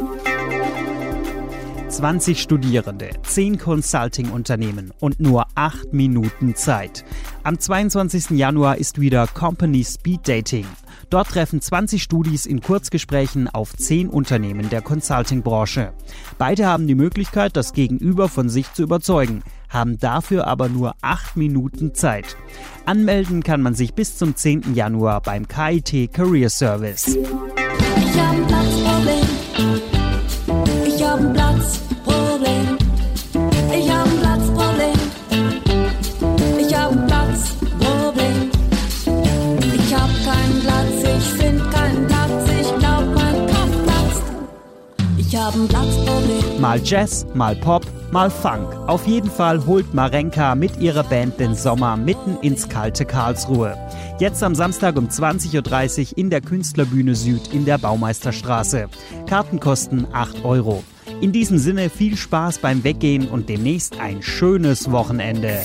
20 1.89 2.43
Studierende, 2.43 3.11
10 3.23 3.59
Consulting-Unternehmen 3.59 4.93
und 5.01 5.21
nur 5.21 5.47
8 5.55 5.93
Minuten 5.95 6.55
Zeit. 6.57 7.05
Am 7.45 7.59
22. 7.59 8.31
Januar 8.31 8.77
ist 8.77 9.01
wieder 9.01 9.27
Company 9.29 9.85
Speed 9.85 10.29
Dating. 10.29 10.67
Dort 11.11 11.29
treffen 11.29 11.61
20 11.61 12.03
Studis 12.03 12.45
in 12.45 12.61
Kurzgesprächen 12.61 13.49
auf 13.49 13.75
10 13.77 14.09
Unternehmen 14.09 14.69
der 14.69 14.83
Consulting-Branche. 14.83 15.93
Beide 16.39 16.67
haben 16.67 16.89
die 16.89 16.97
Möglichkeit, 16.97 17.57
das 17.57 17.73
Gegenüber 17.73 18.29
von 18.29 18.49
sich 18.49 18.73
zu 18.73 18.83
überzeugen, 18.83 19.43
haben 19.69 19.99
dafür 19.99 20.47
aber 20.47 20.69
nur 20.69 20.95
8 21.03 21.37
Minuten 21.37 21.95
Zeit. 21.95 22.37
Anmelden 22.85 23.43
kann 23.43 23.63
man 23.63 23.75
sich 23.75 23.95
bis 23.95 24.17
zum 24.17 24.37
10. 24.37 24.75
Januar 24.75 25.21
beim 25.21 25.49
KIT 25.49 26.13
Career 26.13 26.51
Service. 26.51 27.17
Ich 27.17 28.21
hab 28.21 28.33
ein 28.33 28.47
Platzproblem. 28.47 29.27
Ich 30.87 31.05
hab 31.05 31.19
ein 31.19 31.33
Platzproblem. 31.33 31.86
Mal 46.59 46.81
Jazz, 46.83 47.25
mal 47.35 47.55
Pop, 47.55 47.87
mal 48.11 48.31
Funk. 48.31 48.67
Auf 48.89 49.07
jeden 49.07 49.31
Fall 49.31 49.65
holt 49.65 49.95
Marenka 49.95 50.57
mit 50.57 50.79
ihrer 50.79 51.05
Band 51.05 51.39
den 51.39 51.55
Sommer 51.55 51.97
mitten 51.97 52.37
ins 52.43 52.69
kalte 52.69 53.05
Karlsruhe. 53.05 53.77
Jetzt 54.19 54.43
am 54.43 54.57
Samstag 54.57 54.97
um 54.97 55.07
20.30 55.07 56.11
Uhr 56.11 56.19
in 56.19 56.31
der 56.31 56.41
Künstlerbühne 56.41 57.15
Süd 57.15 57.53
in 57.53 57.65
der 57.65 57.79
Baumeisterstraße. 57.79 58.89
Karten 59.29 59.61
kosten 59.61 60.09
8 60.13 60.45
Euro. 60.45 60.83
In 61.21 61.31
diesem 61.31 61.59
Sinne 61.59 61.91
viel 61.91 62.17
Spaß 62.17 62.59
beim 62.59 62.83
Weggehen 62.83 63.29
und 63.29 63.49
demnächst 63.49 64.01
ein 64.01 64.23
schönes 64.23 64.91
Wochenende. 64.91 65.63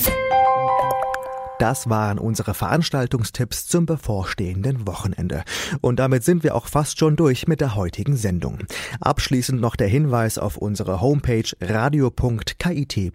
Das 1.62 1.88
waren 1.88 2.18
unsere 2.18 2.54
Veranstaltungstipps 2.54 3.68
zum 3.68 3.86
bevorstehenden 3.86 4.84
Wochenende. 4.88 5.44
Und 5.80 6.00
damit 6.00 6.24
sind 6.24 6.42
wir 6.42 6.56
auch 6.56 6.66
fast 6.66 6.98
schon 6.98 7.14
durch 7.14 7.46
mit 7.46 7.60
der 7.60 7.76
heutigen 7.76 8.16
Sendung. 8.16 8.58
Abschließend 9.00 9.60
noch 9.60 9.76
der 9.76 9.86
Hinweis 9.86 10.38
auf 10.38 10.56
unsere 10.56 11.00
Homepage 11.00 11.48
radio.kit.edu. 11.60 13.14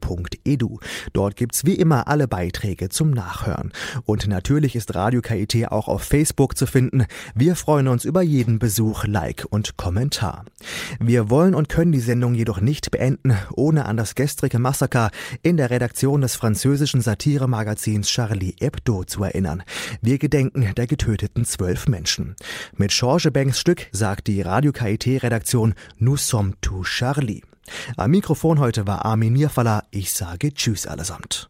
Dort 1.12 1.36
gibt's 1.36 1.66
wie 1.66 1.74
immer 1.74 2.08
alle 2.08 2.30
Beiträge 2.30 2.88
zum 2.88 3.12
Nachhören. 3.12 3.74
Und 4.06 4.30
natürlich 4.30 4.78
ist 4.78 4.96
Radio 4.96 5.20
KIT 5.20 5.70
auch 5.70 5.90
auf 5.90 6.04
Facebook 6.04 6.58
zu 6.58 6.68
finden. 6.68 7.06
Wir 7.36 7.58
freuen 7.58 7.90
uns 7.90 8.06
über 8.06 8.22
jeden 8.22 8.60
Besuch, 8.60 9.04
Like 9.06 9.46
und 9.50 9.76
Kommentar. 9.76 10.46
Wir 11.02 11.30
wollen 11.30 11.54
und 11.54 11.68
können 11.68 11.92
die 11.92 12.00
Sendung 12.00 12.34
jedoch 12.34 12.62
nicht 12.62 12.92
beenden, 12.92 13.36
ohne 13.52 13.84
an 13.88 13.98
das 13.98 14.16
gestrige 14.16 14.58
Massaker 14.58 15.12
in 15.44 15.58
der 15.58 15.70
Redaktion 15.70 16.22
des 16.22 16.38
französischen 16.38 17.02
Satiremagazins 17.02 18.08
Charlie 18.08 18.37
Hebdo 18.46 19.04
zu 19.04 19.24
erinnern. 19.24 19.64
Wir 20.02 20.18
gedenken 20.18 20.74
der 20.76 20.88
getöteten 20.88 21.46
zwölf 21.46 21.88
Menschen. 21.88 22.36
Mit 22.76 22.92
George 22.92 23.32
Banks 23.32 23.60
Stück 23.60 23.88
sagt 23.92 24.28
die 24.28 24.42
Radio 24.42 24.72
KIT-Redaktion 24.72 25.74
Nous 25.98 26.28
sommes 26.28 26.56
tout 26.62 26.86
Charlie. 26.86 27.42
Am 27.96 28.12
Mikrofon 28.12 28.60
heute 28.60 28.88
war 28.88 29.06
Armin 29.06 29.34
Mirfalla. 29.34 29.84
Ich 29.92 30.12
sage 30.12 30.54
Tschüss 30.54 30.88
allesamt. 30.88 31.50